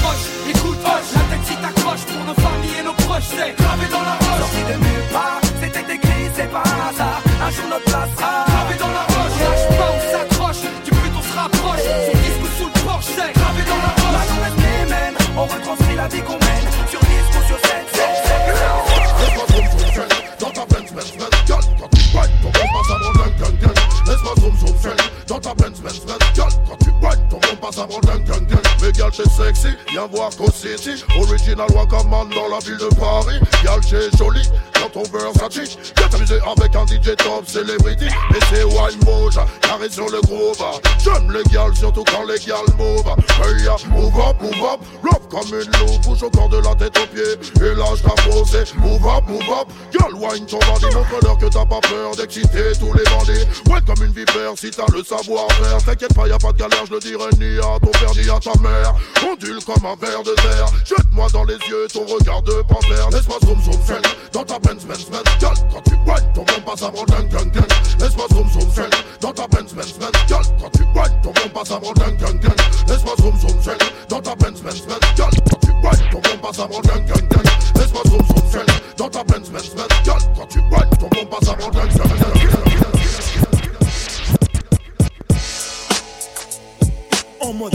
Écoute, 0.49 0.77
hoche, 0.83 1.11
la 1.13 1.21
tête 1.29 1.45
si 1.45 1.55
t'accroches 1.55 2.05
pour 2.05 2.23
nos 2.25 2.35
familles 2.35 2.79
et 2.79 2.83
nos 2.83 2.93
proches, 2.93 3.29
c'est 3.29 3.55
gravé 3.57 3.85
dans 3.91 4.01
la 4.01 4.13
roche. 4.13 4.39
Sorti 4.39 4.61
de 4.71 4.77
nulle 4.79 5.07
part, 5.11 5.41
c'était 5.61 5.93
écrit, 5.93 6.12
c'est 6.36 6.49
pas 6.49 6.63
un 6.65 6.89
hasard. 6.89 7.21
Un 7.45 7.51
jour 7.51 7.65
notre 7.69 7.86
place 7.86 8.09
sera 8.17 8.45
gravé 8.47 8.75
dans 8.79 8.88
la 8.88 9.03
roche. 9.03 9.38
Lâche 9.39 9.77
pas, 9.77 9.91
on 9.93 10.01
s'accroche, 10.11 10.61
du 10.84 10.91
but 10.91 11.13
on 11.17 11.21
se 11.21 11.36
rapproche. 11.38 11.86
Son 12.05 12.17
disque 12.17 12.57
sous 12.57 12.65
le 12.65 12.79
porche, 12.86 13.05
c'est 13.05 13.34
gravé 13.34 13.61
dans 13.67 13.77
la 13.77 13.91
roche. 13.93 14.13
La 14.13 14.23
jeunesse 14.29 14.57
les 14.57 14.86
mêmes, 14.89 15.17
on 15.38 15.43
retranscrit 15.43 15.95
la 15.95 16.07
vie 16.07 16.21
qu'on 16.21 16.39
mène. 16.39 16.65
Sur 16.89 16.99
disque 17.01 17.34
ou 17.38 17.47
sur 17.47 17.59
scène, 17.59 17.86
Dans 20.39 20.51
ta 20.51 20.65
Benz, 20.65 20.91
Benz, 20.91 21.13
Benz, 21.17 21.29
gueule. 21.47 21.67
Quand 21.79 21.89
tu 21.89 22.01
whine, 22.13 22.31
ton 22.41 22.51
passe 22.51 22.89
avant 22.89 23.13
gang, 23.13 23.34
gang, 23.39 23.57
gang 23.59 23.77
Laisse-moi 24.07 24.34
zoom, 24.39 24.57
zoom, 24.57 24.77
fell 24.77 24.97
Dans 25.27 25.39
ta 25.39 25.53
Benz, 25.53 25.79
Benz, 25.81 25.99
Benz, 26.05 26.19
gueule. 26.36 26.53
Quand 26.67 26.77
tu 26.84 26.89
whine, 27.01 27.27
ton 27.29 27.38
bon 27.38 27.55
passe 27.61 27.77
avant 27.77 27.99
gang, 27.99 28.23
gang, 28.23 28.45
gang 28.47 28.63
Mais 28.81 28.91
c'est 29.11 29.29
sexy, 29.29 29.75
viens 29.91 30.07
voir 30.07 30.29
qu'au 30.36 30.51
City 30.51 31.03
Original 31.19 31.67
Wakaman 31.75 32.29
dans 32.29 32.47
la 32.49 32.59
ville 32.59 32.77
de 32.77 32.93
Paris. 32.95 33.39
Gal, 33.63 33.79
c'est 33.88 34.15
joli, 34.17 34.41
dans 34.81 34.89
ton 34.89 35.03
Versace 35.03 35.77
Viens 35.97 36.03
t'amuser 36.14 36.39
avec 36.45 36.76
un 36.76 36.86
DJ 36.86 37.16
top 37.18 37.47
celebrity 37.47 38.05
Et 38.05 38.39
c'est 38.49 38.64
Wine 38.64 38.99
Moja, 39.05 39.45
carré 39.61 39.89
sur 39.89 40.09
le 40.09 40.22
groove 40.22 40.64
J'aime 41.03 41.32
les 41.32 41.43
gals, 41.51 41.76
surtout 41.76 42.03
quand 42.03 42.24
les 42.26 42.39
gals 42.39 42.74
move 42.78 43.03
Hey, 43.41 43.64
ya, 43.64 43.76
move 43.89 44.14
up, 44.20 44.41
move 44.41 44.64
up. 44.64 44.80
Love 45.03 45.28
comme 45.30 45.47
une 45.47 45.72
loupe, 45.80 46.01
bouge 46.03 46.24
au 46.24 46.30
corps 46.30 46.49
de 46.49 46.57
la 46.57 46.76
tête 46.76 46.97
aux 46.97 47.07
pieds. 47.07 47.66
Et 47.66 47.76
là, 47.76 47.86
je 47.95 48.03
posé. 48.30 48.64
Move 48.78 49.05
up, 49.05 49.24
move 49.28 49.41
up. 49.49 49.68
Girl, 49.91 50.14
wine 50.14 50.45
ton 50.45 50.59
bandit 50.59 50.86
Montre-leur 50.93 51.38
que 51.38 51.47
t'as 51.47 51.66
pas 51.66 51.82
peur 51.82 52.16
d'exciter 52.16 52.72
tous 52.80 52.93
les 52.93 53.03
bandits. 53.03 53.45
Ouais, 53.70 53.82
comme 53.86 54.05
une 54.05 54.14
vipère 54.14 54.53
si 54.55 54.72
t'as 54.72 54.86
le 54.93 55.03
savoir-faire. 55.03 55.84
T'inquiète 55.84 56.14
pas, 56.14 56.28
y 56.28 56.32
a 56.32 56.38
pas 56.38 56.51
de 56.51 56.57
galère, 56.57 56.86
je 56.86 56.93
le 56.93 56.99
dirai 56.99 57.30
ni 57.39 57.57
à 57.59 57.80
ton 57.80 57.91
père 57.91 58.14
ni 58.16 58.30
à 58.30 58.39
ta 58.39 58.57
mère. 58.61 58.93
Ondule 59.30 59.59
comme 59.66 59.86
un 59.86 59.95
verre 59.99 60.24
de 60.24 60.34
terre. 60.36 60.68
Jette-moi 60.86 61.28
dans 61.34 61.43
les 61.43 61.55
yeux 61.55 61.88
ton 61.91 62.05
regard 62.05 62.41
de 62.43 62.61
panthère. 62.68 63.09
Laisse-moi 63.11 63.38
zoom 63.43 63.61
zoom 63.61 64.01
Dans 64.32 64.43
ta 64.43 64.59
Benz 64.59 64.86
Benz 64.86 65.05
Benz 65.09 65.24
Girl, 65.39 65.55
quand 65.72 65.82
tu 65.82 65.97
whine 66.06 66.34
ton 66.34 66.43
bon 66.43 66.62
passe 66.66 66.84
avant 66.84 67.04
gang 67.06 67.28
gang 67.30 67.49
gang 67.51 67.68
Laisse-moi 67.99 68.26
zoom 68.32 68.49
zoom 68.49 68.70
fell 68.72 68.89
Dans 69.22 69.34
ta 69.34 69.47
Benz 69.47 69.74
Benz 69.74 69.93
Benz. 69.93 70.12
Girl, 70.28 70.43
quand 70.60 70.70
tu 70.72 70.84
whine 70.84 71.22
ton 71.22 71.32
bon 71.32 71.49
passe 71.54 71.72
avant 71.72 71.93
gang 71.93 72.18
gang 72.18 72.39
gang 72.39 72.56
Laisse-moi 72.88 73.14
zoom 73.20 73.38
zoom 73.39 73.62
fell 73.62 73.78
Dans 74.10 74.22
ta 74.22 74.36
Benz 74.36 74.62
Benz 74.62 74.82
Benz. 74.82 74.99
Girl, 75.16 75.32
quand 75.49 75.60
tu 75.62 75.72
whine 75.72 76.10
ton 76.12 76.20
bon 76.20 76.38
passe 76.41 76.60
avant 76.60 76.82
gang 76.82 77.06
gang 77.06 77.28
gang 77.30 77.43
Laisse-moi 77.76 78.01
zoom 78.06 78.26
zoom 78.28 78.49
fell 78.49 78.66
Dans 78.97 79.10
ta 79.10 79.24
Benz 79.24 79.49
Benz 79.49 79.70
Benz. 79.76 79.88
Quand 80.36 80.47
tu 80.47 80.60
whine 80.60 80.89
ton 80.99 81.08
bon 81.10 81.26
passe 81.26 81.49
avant 81.49 81.70
gang 81.70 81.88
gang 81.88 82.08
gang 82.08 82.34
En 87.41 87.54
mode 87.54 87.74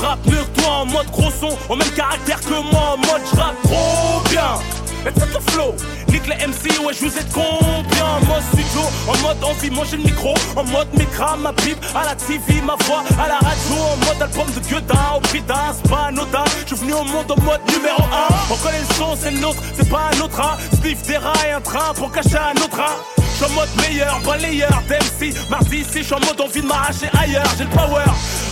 en 0.00 0.16
mode 0.16 0.18
j'rappe 0.20 0.26
mieux 0.26 0.44
que 0.44 0.60
toi, 0.60 0.72
en 0.72 0.86
mode 0.86 1.10
gros 1.10 1.30
son, 1.30 1.56
au 1.68 1.76
même 1.76 1.90
caractère 1.90 2.40
que 2.40 2.72
moi, 2.72 2.94
en 2.94 2.96
mode 2.96 3.22
j'rappe 3.32 3.62
trop 3.62 4.20
bien. 4.30 4.58
Et 5.06 5.10
c'est 5.16 5.32
le 5.32 5.40
flow, 5.50 5.74
nique 6.08 6.26
les 6.26 6.46
MC, 6.46 6.78
ouais 6.84 6.92
je 6.92 7.06
vous 7.06 7.18
ai 7.18 7.24
combien? 7.32 8.04
En 8.04 8.26
mode 8.26 8.42
studio, 8.52 8.82
en 9.08 9.16
mode 9.26 9.42
envie, 9.42 9.70
manger 9.70 9.96
le 9.96 10.04
micro. 10.04 10.34
En 10.56 10.64
mode 10.64 10.88
micra, 10.92 11.36
ma 11.38 11.52
pipe, 11.54 11.82
à 11.94 12.04
la 12.04 12.14
TV, 12.14 12.60
ma 12.62 12.76
voix 12.84 13.02
à 13.18 13.28
la 13.28 13.38
radio. 13.38 13.76
En 13.76 13.96
mode 14.06 14.20
album 14.22 14.46
de 14.54 14.60
Gueudin, 14.68 15.16
au 15.16 15.20
prix 15.20 15.40
d'un, 15.40 15.72
c'est 15.72 15.90
pas 15.90 16.06
anodin 16.08 16.44
Je 16.66 16.74
suis 16.74 16.84
venu 16.84 16.92
au 16.94 17.04
monde 17.04 17.30
en 17.30 17.42
mode 17.42 17.60
numéro 17.72 18.02
1 18.02 18.52
On 18.52 18.56
connaît 18.56 18.80
le 18.80 18.94
son, 18.94 19.16
c'est 19.18 19.30
le 19.30 19.38
nôtre, 19.38 19.62
c'est 19.74 19.88
pas 19.88 20.10
un 20.14 20.20
autre 20.20 20.40
hein. 20.40 20.56
Spliff 20.74 21.02
des 21.02 21.16
rats 21.16 21.48
et 21.48 21.52
un 21.52 21.60
train 21.60 21.94
pour 21.94 22.12
cacher 22.12 22.36
un 22.36 22.60
autre 22.62 22.78
hein. 22.78 22.96
Je 23.16 23.46
suis 23.46 23.54
en 23.54 23.54
mode 23.54 23.68
meilleur, 23.76 24.20
balayeur 24.20 24.82
d'MC 24.86 25.32
Mardi 25.48 25.78
ici, 25.78 25.98
je 25.98 26.02
suis 26.02 26.14
en 26.14 26.20
mode 26.20 26.38
envie 26.40 26.60
de 26.60 26.66
m'arracher 26.66 27.08
ailleurs 27.18 27.46
J'ai 27.56 27.64
le 27.64 27.70
power, 27.70 28.04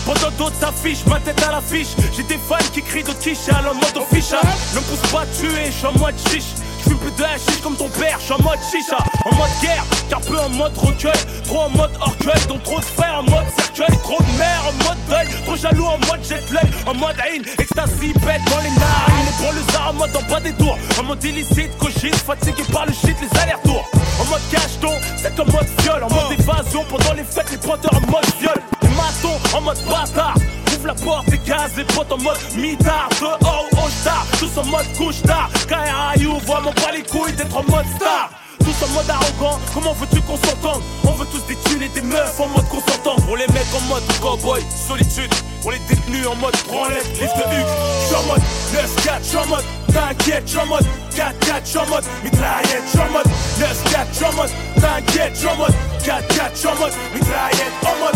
pendant 0.09 0.31
d'autres 0.37 0.59
s'affichent 0.59 1.05
Ma 1.05 1.19
tête 1.19 1.41
à 1.47 1.51
l'affiche, 1.51 1.89
j'ai 2.15 2.23
des 2.23 2.39
fans 2.47 2.57
qui 2.73 2.81
crient 2.81 3.03
de 3.03 3.13
Kisha 3.13 3.59
En 3.59 3.75
mode 3.75 3.97
official, 3.97 4.41
ne 4.73 4.79
me 4.79 4.85
pousse 4.85 5.11
pas 5.11 5.21
à 5.21 5.25
tuer, 5.27 5.65
je 5.67 5.71
suis 5.71 5.85
en 5.85 5.93
mode 5.99 6.15
chiche 6.29 6.53
je 6.89 6.95
plus 6.95 7.11
de 7.11 7.23
chiche 7.37 7.61
comme 7.61 7.75
ton 7.75 7.89
père, 7.89 8.17
je 8.19 8.25
suis 8.25 8.33
en 8.33 8.41
mode 8.41 8.57
chicha, 8.71 8.97
en 9.25 9.35
mode 9.35 9.49
guerre, 9.61 9.83
car 10.09 10.21
peu 10.21 10.39
en 10.39 10.49
mode 10.49 10.75
recueil, 10.75 11.21
trop 11.43 11.59
en 11.59 11.69
mode 11.69 11.91
orgueil, 11.99 12.47
donc 12.47 12.63
trop 12.63 12.79
de 12.79 12.85
frères 12.85 13.19
en 13.19 13.23
mode 13.23 13.45
cercueil, 13.57 13.95
trop 14.01 14.17
de 14.17 14.37
mère 14.39 14.63
en 14.67 14.73
mode 14.87 14.97
deuil, 15.07 15.27
trop 15.45 15.55
jaloux 15.55 15.85
en 15.85 15.99
mode 16.07 16.23
jet 16.27 16.41
lag, 16.51 16.65
en 16.87 16.95
mode 16.95 17.15
haine, 17.27 17.43
ecstasy, 17.59 18.13
bête 18.25 18.41
dans 18.49 18.61
les 18.63 18.71
narines, 18.71 19.27
et 19.27 19.43
pour 19.43 19.53
le 19.53 19.61
zar 19.71 19.89
en 19.89 19.93
mode 19.93 20.15
en 20.15 20.31
bas 20.31 20.39
des 20.39 20.53
tours, 20.53 20.77
en 20.99 21.03
mode 21.03 21.23
illicite, 21.23 21.77
cochine, 21.77 22.13
fatigué 22.13 22.63
par 22.71 22.87
le 22.87 22.93
shit, 22.93 23.15
les 23.21 23.39
allers-retours, 23.39 23.85
en 24.19 24.25
mode 24.25 24.41
cacheton, 24.49 24.93
c'est 25.17 25.39
en 25.39 25.45
mode 25.45 25.67
viol, 25.83 26.03
en 26.03 26.09
mode 26.09 26.39
évasion, 26.39 26.85
pendant 26.89 27.13
les 27.13 27.23
fêtes, 27.23 27.51
les 27.51 27.57
pointeurs 27.57 27.93
en 27.93 28.11
mode 28.11 28.25
viol, 28.39 28.88
matons 29.21 29.57
en 29.57 29.61
mode 29.61 29.77
bâtard, 29.85 30.35
ouvre 30.75 30.87
la 30.87 30.93
porte, 30.93 31.29
des 31.29 31.37
gaz, 31.39 31.71
les 31.77 31.83
potes 31.83 32.11
en 32.11 32.17
mode 32.17 32.37
mitard, 32.55 33.09
dehors 33.19 33.65
ou 33.71 33.77
au 33.77 33.89
star, 33.89 34.25
tous 34.39 34.57
en 34.57 34.65
mode 34.65 34.85
couche 34.97 35.21
tard, 35.21 35.49
KRIU, 35.67 36.39
voit 36.45 36.61
mon 36.61 36.73
pas 36.73 36.91
les 36.91 37.03
couilles 37.03 37.33
d'être 37.33 37.55
en 37.55 37.63
mode 37.63 37.85
star. 37.95 38.29
Tous 38.59 38.85
en 38.85 38.89
mode 38.89 39.09
arrogant, 39.09 39.57
comment 39.73 39.93
veux-tu 39.93 40.21
qu'on 40.21 40.37
s'entende 40.37 40.81
On 41.03 41.11
veut 41.11 41.25
tous 41.31 41.41
des 41.47 41.55
thunes 41.55 41.81
et 41.81 41.89
des 41.89 42.01
meufs 42.01 42.39
en 42.39 42.47
mode 42.49 42.67
consentant 42.67 43.15
Pour 43.25 43.37
les 43.37 43.47
mecs 43.47 43.73
en 43.73 43.81
mode 43.87 44.03
cowboy, 44.21 44.61
solitude 44.87 45.33
Pour 45.61 45.71
les 45.71 45.79
détenus 45.89 46.27
en 46.27 46.35
mode 46.35 46.55
branlette, 46.67 47.07
liste 47.19 47.35
de 47.35 47.55
Hugues 47.55 47.65
J'suis 48.03 48.15
en 48.15 48.23
mode 48.27 48.41
9-4, 48.73 49.23
j'suis 49.23 49.37
en 49.37 49.45
mode 49.47 49.63
T'inquiète, 49.91 50.43
j'suis 50.45 50.59
en 50.59 50.65
mode 50.67 50.85
4-4, 51.15 51.65
j'suis 51.65 51.77
en 51.79 51.87
mode 51.87 52.03
mitraillette 52.23 52.83
J'suis 52.85 52.99
en 52.99 53.11
mode 53.11 53.27
9-4, 53.59 54.05
j'suis 54.13 54.25
en 54.25 54.33
mode 54.33 54.51
T'inquiète, 54.75 55.35
j'suis 55.35 55.47
en 55.47 55.55
mode 55.55 55.75
4-4, 56.03 56.19
j'suis 56.53 56.67
en 56.67 56.75
mode 56.75 56.93
mitraillette 57.15 57.73
En 57.83 58.05
mode, 58.05 58.15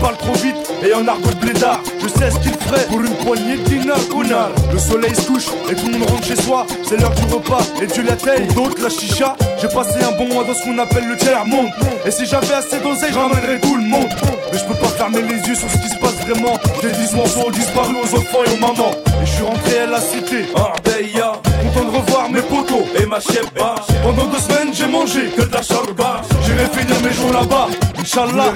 parle 0.00 0.16
trop 0.16 0.34
vite 0.34 0.56
et 0.84 0.92
en 0.94 1.06
argot 1.06 1.30
de 1.30 1.46
blédard. 1.46 1.80
Je 2.02 2.08
sais 2.08 2.30
ce 2.30 2.38
qu'il 2.38 2.52
ferait 2.52 2.86
pour 2.86 3.00
une 3.00 3.14
poignée 3.24 3.56
de 3.56 4.12
connard. 4.12 4.50
Le 4.72 4.78
soleil 4.78 5.14
se 5.14 5.22
couche 5.22 5.46
et 5.70 5.74
tout 5.74 5.86
le 5.86 5.98
monde 5.98 6.10
rentre 6.10 6.24
chez 6.24 6.36
soi. 6.36 6.66
C'est 6.82 7.00
l'heure 7.00 7.14
du 7.14 7.34
repas 7.34 7.62
et 7.80 7.86
Dieu 7.86 8.02
la. 8.02 8.16
D'autres 8.54 8.82
la 8.82 8.88
chicha. 8.88 9.36
J'ai 9.60 9.68
passé 9.68 10.02
un 10.02 10.12
bon 10.18 10.32
mois 10.32 10.44
dans 10.44 10.54
ce 10.54 10.64
qu'on 10.64 10.78
appelle 10.78 11.06
le 11.06 11.16
tiers 11.16 11.46
monde. 11.46 11.68
Et 12.04 12.10
si 12.10 12.26
j'avais 12.26 12.54
assez 12.54 12.78
d'oseille, 12.80 13.12
j'emmènerais 13.12 13.60
tout 13.60 13.76
le 13.76 13.84
monde. 13.84 14.08
Mais 14.52 14.58
je 14.58 14.64
peux 14.64 14.74
pas 14.74 14.88
fermer 14.88 15.22
les 15.22 15.46
yeux 15.46 15.54
sur 15.54 15.70
ce 15.70 15.78
qui 15.78 15.88
se 15.88 15.98
passe 15.98 16.16
vraiment. 16.26 16.58
J'ai 16.82 16.90
10 16.90 17.14
morceaux 17.14 17.46
ont 17.46 17.50
disparu 17.50 17.94
aux 18.02 18.16
enfants 18.16 18.44
et 18.46 18.52
aux 18.54 18.60
mamans. 18.60 18.92
Et 19.22 19.26
je 19.26 19.30
suis 19.30 19.44
rentré 19.44 19.78
à 19.78 19.86
la 19.86 20.00
cité, 20.00 20.46
Arbeya. 20.56 21.32
Content 21.62 21.90
de 21.90 21.96
revoir 21.96 22.30
mes 22.30 22.42
potos 22.42 22.84
et 23.00 23.06
ma 23.06 23.20
chebba. 23.20 23.76
Pendant 24.02 24.26
deux 24.26 24.38
semaines, 24.38 24.74
j'ai 24.74 24.86
mangé 24.86 25.30
que 25.36 25.42
de 25.42 25.52
la 25.52 25.62
charba. 25.62 26.22
J'irai 26.44 26.66
finir 26.66 27.00
mes 27.02 27.12
jours 27.12 27.32
là-bas, 27.32 27.68
Inch'Allah. 28.00 28.52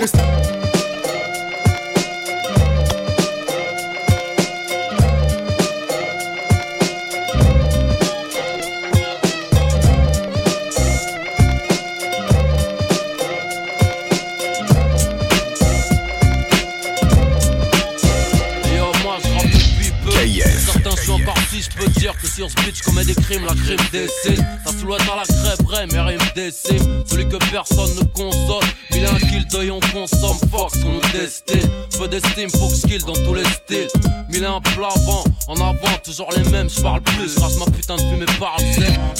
On 22.43 22.49
se 22.49 22.55
bitch 22.65 22.83
commet 22.83 23.05
des 23.05 23.15
crimes, 23.15 23.45
la 23.45 23.55
crime 23.55 23.81
décide. 23.93 24.45
Ça 24.65 24.73
souhaite 24.79 25.03
à 25.03 25.17
la 25.17 25.25
crêpe, 25.25 25.63
vrai, 25.63 25.87
mais 25.91 26.01
rime 26.01 26.21
décime. 26.35 27.05
Celui 27.07 27.29
que 27.29 27.37
personne 27.51 27.91
ne 27.97 28.05
console. 28.15 28.65
Mille 28.93 29.03
et 29.03 29.07
un 29.07 29.19
kill 29.19 29.47
d'œil, 29.49 29.71
on 29.71 29.81
consomme. 29.81 30.39
Fox, 30.51 30.79
on 30.85 30.93
nous 30.95 31.01
destine. 31.13 31.69
Peu 31.99 32.09
d'estime, 32.09 32.51
faut 32.51 32.69
skill 32.69 33.03
dans 33.05 33.15
tous 33.15 33.35
les 33.35 33.45
styles. 33.45 33.89
Mille 34.31 34.43
et 34.43 34.47
un 34.47 34.61
plat-vent, 34.61 35.25
en 35.49 35.57
avant, 35.57 35.99
toujours 36.05 36.31
les 36.37 36.49
mêmes. 36.51 36.71
Je 36.71 36.81
parle 36.81 37.01
plus, 37.03 37.35
grâce 37.37 37.57
ma 37.57 37.67
putain 37.67 37.97
de 37.97 38.01
fumée 38.01 38.27
parle 38.39 38.63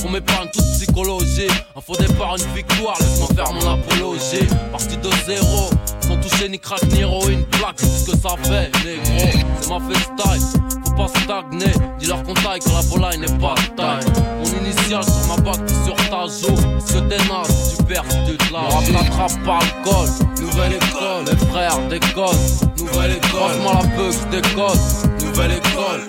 On 0.05 0.11
m'épargne 0.11 0.49
toute 0.53 0.65
psychologie. 0.73 1.51
Un 1.77 1.81
faux 1.81 1.97
départ, 1.97 2.37
une 2.37 2.55
victoire, 2.55 2.97
laisse-moi 3.01 3.29
faire 3.35 3.53
mon 3.53 3.73
apologie. 3.73 4.47
Partie 4.71 4.97
de 4.97 5.11
zéro, 5.27 5.71
sans 6.07 6.17
toucher 6.17 6.49
ni 6.49 6.59
crack 6.59 6.83
ni 6.93 7.01
héroïne. 7.01 7.45
Plaque, 7.47 7.77
c'est 7.79 7.87
ce 7.87 8.11
que 8.11 8.17
ça 8.17 8.37
fait, 8.43 8.71
négro. 8.85 9.45
C'est 9.61 9.69
ma 9.69 9.79
faut 9.79 10.80
pas 11.01 11.21
stagner. 11.21 11.73
Dis-leur 11.99 12.23
qu'on 12.23 12.35
taille 12.35 12.61
quand 12.61 12.75
la 12.75 12.81
volaille 12.83 13.19
n'est 13.19 13.39
pas 13.39 13.55
taille. 13.77 14.05
Mon 14.39 14.67
initial 14.67 15.03
sur 15.05 15.29
ma 15.29 15.37
bague, 15.43 15.69
sur 15.85 15.97
ta 15.97 16.27
joue. 16.27 16.55
Est-ce 16.79 16.93
que 16.95 16.99
t'es 17.09 17.29
naze, 17.29 17.77
tu 17.77 17.85
perds, 17.85 18.05
lâches. 18.05 18.87
Le 18.89 18.95
rap 18.95 19.05
l'attrape 19.05 19.45
par 19.45 19.61
le 19.61 19.85
col. 19.85 20.09
Nouvelle 20.41 20.75
école, 20.75 21.25
les 21.27 21.47
frères 21.47 21.79
déconnent. 21.89 22.47
Nouvelle 22.79 23.13
école, 23.13 23.31
franchement 23.31 23.75
la 23.75 23.87
bug, 23.97 24.15
déconne. 24.31 24.81
Nouvelle 25.25 25.53
école. 25.53 26.03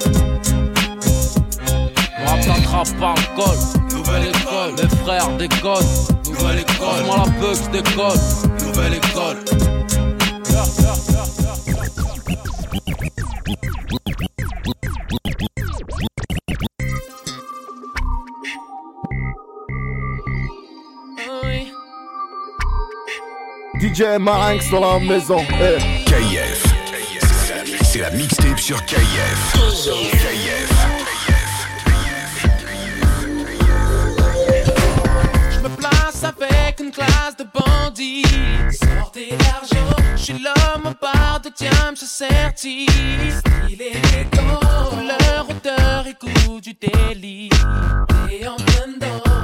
Le 2.20 2.26
rap 2.28 2.46
l'attrape 2.48 3.00
par 3.00 3.16
le 3.16 3.26
col. 3.36 3.98
Nouvelle 3.98 4.28
école, 4.28 4.72
les 4.78 4.89
frères 5.04 5.30
déconnent. 5.38 5.94
Nouvelle 6.26 6.60
école, 6.60 6.76
franchement 6.76 7.18
la 7.18 7.30
bug, 7.39 7.56
je 7.56 7.80
déconne. 7.80 8.22
Nouvelle 8.66 8.94
école. 8.96 9.70
DJ 23.94 24.18
Marinx 24.20 24.70
dans 24.70 24.80
la 24.80 25.00
maison. 25.00 25.39
Eh. 25.60 26.04
KF. 26.06 26.64
C'est 27.84 28.00
la 28.00 28.12
mixtape 28.12 28.60
sur 28.60 28.86
KF. 28.86 29.54
KF. 30.12 30.70
Avec 36.24 36.80
une 36.80 36.91
classe 36.91 37.36
de 37.38 37.45
bandits. 37.53 38.24
Sortez 38.72 39.30
l'argent, 39.32 39.95
je 40.15 40.22
suis 40.22 40.34
l'homme 40.34 40.86
en 40.86 40.93
barre 41.01 41.41
de 41.43 41.49
diamant, 41.49 41.95
je 41.95 42.05
certifie. 42.05 42.88
Il 43.69 43.82
est 43.82 43.91
élégant, 43.91 44.59
couleur, 44.89 45.47
odeur 45.49 46.05
et 46.07 46.15
goût 46.19 46.61
du 46.61 46.74
délit. 46.74 47.49
Et 48.30 48.47
en 48.47 48.55
plein 48.55 48.82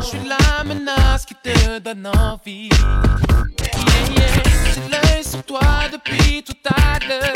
je 0.01 0.05
suis 0.05 0.19
la 0.27 0.63
menace 0.63 1.25
qui 1.25 1.35
te 1.35 1.79
donne 1.79 2.07
envie. 2.07 2.69
Yeah, 2.69 4.15
yeah, 4.15 4.43
j'ai 4.73 4.89
l'œil 4.89 5.23
sur 5.23 5.43
toi 5.43 5.61
depuis 5.91 6.43
tout 6.43 6.53
à 6.65 6.99
l'heure. 7.07 7.33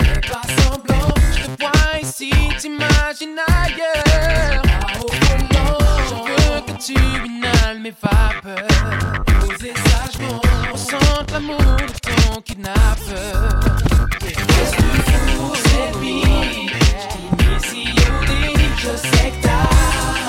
Fais 0.00 0.20
pas 0.20 0.42
semblant, 0.62 1.14
je 1.36 1.46
te 1.46 1.62
vois 1.62 2.00
ici, 2.00 2.30
t'imagines 2.60 3.38
ailleurs 3.48 4.73
tribunal 6.84 7.80
mes 7.80 7.94
vapeurs. 8.02 8.66
Posez 9.40 9.72
sagement, 9.88 10.40
on 10.72 10.76
sent 10.76 10.96
l'amour 11.32 11.58
de 11.58 12.32
ton 12.32 12.40
kidnappeur. 12.42 13.60
Qu'est-ce 14.20 14.76
que 14.76 14.82
vous, 15.36 15.54
cette 15.54 15.96
nuit? 16.00 16.68
Je 16.68 17.16
dis 17.16 17.28
mais 17.38 17.58
si 17.68 17.84
délit, 17.84 18.74
je 18.76 18.96
sais 18.96 19.30
que 19.30 19.42
t'as. 19.42 20.23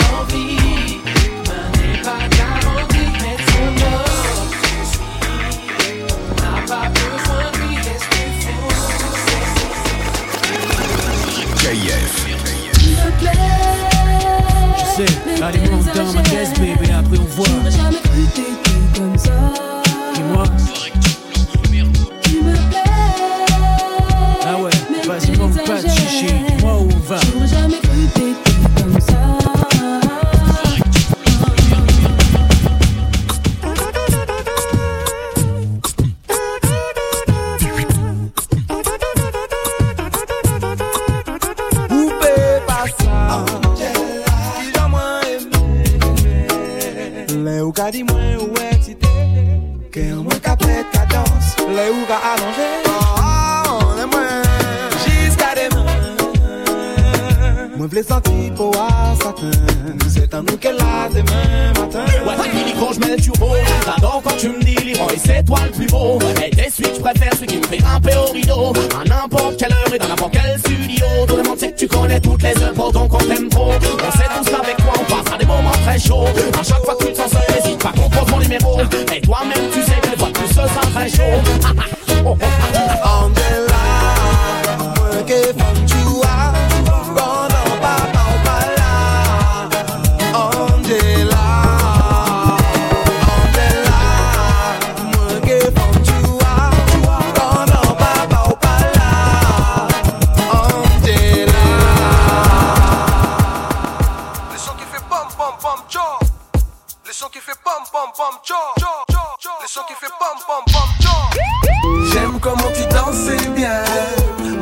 Comment 112.65 112.77
tu 112.77 112.95
danses 112.95 113.53
bien. 113.55 113.83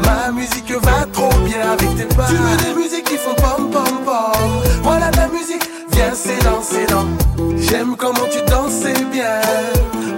Ma 0.03 0.31
musique 0.31 0.71
va 0.71 1.05
trop 1.13 1.29
bien 1.45 1.71
avec 1.71 1.95
tes 1.95 2.15
pas. 2.15 2.25
Tu 2.27 2.35
veux 2.35 2.57
des 2.57 2.81
musiques 2.81 3.05
qui 3.05 3.15
font 3.17 3.33
pom 3.35 3.69
pom 3.71 4.03
pom. 4.03 4.61
Voilà 4.83 5.09
ta 5.09 5.27
musique, 5.27 5.63
viens 5.91 6.13
c'est 6.13 6.43
dans, 6.43 7.05
J'aime 7.57 7.95
comment 7.95 8.27
tu 8.29 8.41
danses 8.51 8.83
bien. 9.11 9.39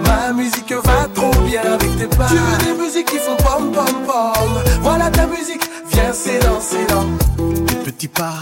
Ma 0.04 0.32
musique 0.32 0.72
va 0.72 1.06
trop 1.14 1.30
bien 1.46 1.60
avec 1.62 1.96
tes 1.96 2.16
pas. 2.16 2.26
Tu 2.28 2.34
veux 2.34 2.74
des 2.74 2.82
musiques 2.82 3.06
qui 3.06 3.18
font 3.18 3.36
pom 3.36 3.70
pom 3.70 4.04
pom. 4.04 4.62
Voilà 4.82 5.08
ta 5.10 5.26
musique, 5.26 5.62
viens 5.92 6.12
c'est 6.12 6.40
dans, 6.40 6.58
dans. 6.88 7.66
Tes 7.66 7.76
petits 7.76 8.08
pas, 8.08 8.34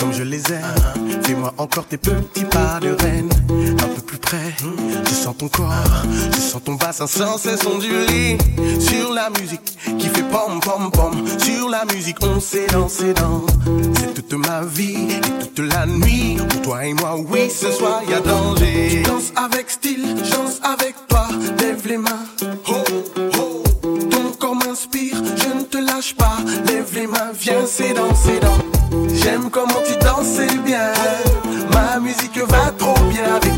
comme 0.00 0.14
je 0.14 0.22
les 0.22 0.50
aime. 0.50 1.20
Fais-moi 1.24 1.52
encore 1.58 1.84
tes 1.84 1.98
petits 1.98 2.44
pas 2.44 2.80
de 2.80 2.96
reine 3.02 3.28
Près, 4.28 4.54
je 5.08 5.14
sens 5.14 5.34
ton 5.38 5.48
corps 5.48 5.72
Je 6.34 6.38
sens 6.38 6.62
ton 6.62 6.74
bassin 6.74 7.06
sans 7.06 7.38
cesse 7.38 7.64
onduler 7.64 8.36
Sur 8.78 9.14
la 9.14 9.30
musique 9.30 9.78
qui 9.98 10.06
fait 10.08 10.22
pom 10.24 10.60
pom 10.60 10.90
pom. 10.90 11.24
Sur 11.38 11.70
la 11.70 11.86
musique 11.86 12.18
on 12.20 12.38
sait 12.38 12.66
danser 12.66 13.14
dans 13.14 13.46
C'est 13.98 14.12
toute 14.12 14.34
ma 14.34 14.60
vie 14.64 15.12
et 15.12 15.20
toute 15.46 15.60
la 15.60 15.86
nuit. 15.86 16.36
Pour 16.46 16.60
toi 16.60 16.84
et 16.84 16.92
moi, 16.92 17.16
oui 17.16 17.48
ce 17.48 17.72
soir 17.72 18.02
y 18.06 18.12
a 18.12 18.20
danger. 18.20 18.90
Je 18.90 19.08
danse 19.08 19.32
avec 19.34 19.70
style, 19.70 20.14
danse 20.30 20.60
avec 20.62 20.94
toi. 21.08 21.26
Lève 21.58 21.86
les 21.86 21.96
mains, 21.96 22.26
oh, 22.68 22.74
oh 23.38 23.62
Ton 24.10 24.30
corps 24.38 24.56
m'inspire, 24.56 25.16
je 25.16 25.58
ne 25.58 25.62
te 25.62 25.78
lâche 25.78 26.14
pas. 26.14 26.36
Lève 26.66 26.94
les 26.94 27.06
mains, 27.06 27.32
viens 27.32 27.64
c'est 27.66 27.94
dans, 27.94 28.14
c'est 28.14 28.40
dans. 28.40 28.58
J'aime 29.14 29.48
comment 29.50 29.80
tu 29.86 29.96
danses 30.04 30.40
bien 30.66 30.92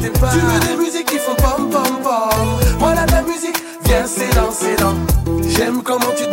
Tu 0.03 0.38
veux 0.38 0.61
des 0.61 0.82
musiques 0.82 1.07
qui 1.07 1.18
font 1.18 1.34
pom 1.34 1.68
pom 1.68 2.03
pom. 2.03 2.61
Voilà 2.78 3.05
ta 3.05 3.20
musique, 3.22 3.57
viens 3.84 4.07
c'est 4.07 4.34
dans, 4.34 4.51
c'est 4.51 4.76
dans. 4.76 4.94
J'aime 5.46 5.82
comment 5.82 6.12
tu 6.16 6.24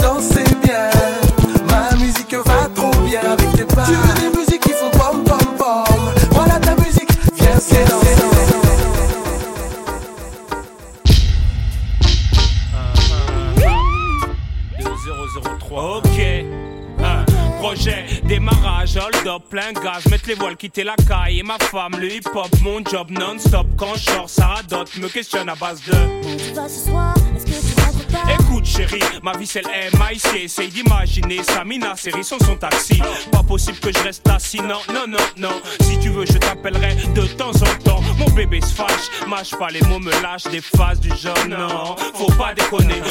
quitter 20.58 20.84
la 20.84 20.96
caille. 20.96 21.40
Et 21.40 21.44
ma 21.44 21.58
femme, 21.60 21.96
le 22.00 22.12
hip 22.12 22.28
hop, 22.34 22.50
mon 22.62 22.84
job 22.84 23.12
non-stop. 23.12 23.68
Quand 23.78 23.96
je 23.96 24.12
sors, 24.12 24.30
ça 24.30 24.48
radote, 24.48 24.98
me 24.98 25.08
questionne 25.08 25.50
à 25.50 25.56
base 25.56 25.82
de. 25.86 25.94
Tu 26.38 26.54
vas 26.54 26.68
ce 26.68 26.90
soir, 26.90 27.14
est-ce 27.36 27.46
que 27.46 27.52
tu 27.52 27.82
rentres 27.82 28.08
pas? 28.08 28.34
Écoute 28.34 28.66
chérie, 28.66 29.04
ma 29.24 29.34
vie 29.38 29.46
c'est 29.46 29.62
le 29.62 29.70
MIC 29.98 30.44
Essaye 30.44 30.70
d'imaginer 30.70 31.44
Samina, 31.44 31.96
série 31.96 32.24
sans 32.24 32.40
son 32.40 32.56
taxi. 32.56 33.02
Pas 33.32 33.44
possible 33.44 33.78
que 33.80 33.92
je 33.94 34.00
reste 34.00 34.28
assis, 34.30 34.62
non, 34.62 34.80
non, 34.94 35.08
non, 35.08 35.18
non. 35.38 35.62
Si 35.82 35.98
tu 36.00 36.10
veux 36.10 36.26
je 36.26 36.38
t'appellerai 36.38 36.96
de 37.14 37.22
temps 37.22 37.52
en 37.52 37.84
temps. 37.84 38.02
Mon 38.18 38.30
bébé 38.32 38.60
se 38.62 38.74
fâche, 38.74 39.10
mâche 39.28 39.52
pas 39.52 39.70
les 39.70 39.82
mots, 39.82 40.00
me 40.00 40.12
lâche 40.24 40.44
des 40.44 40.62
phases 40.62 41.00
du 41.00 41.10
genre 41.10 41.36
Non, 41.48 41.96
faut 42.14 42.32
pas 42.34 42.54
déconner 42.54 43.02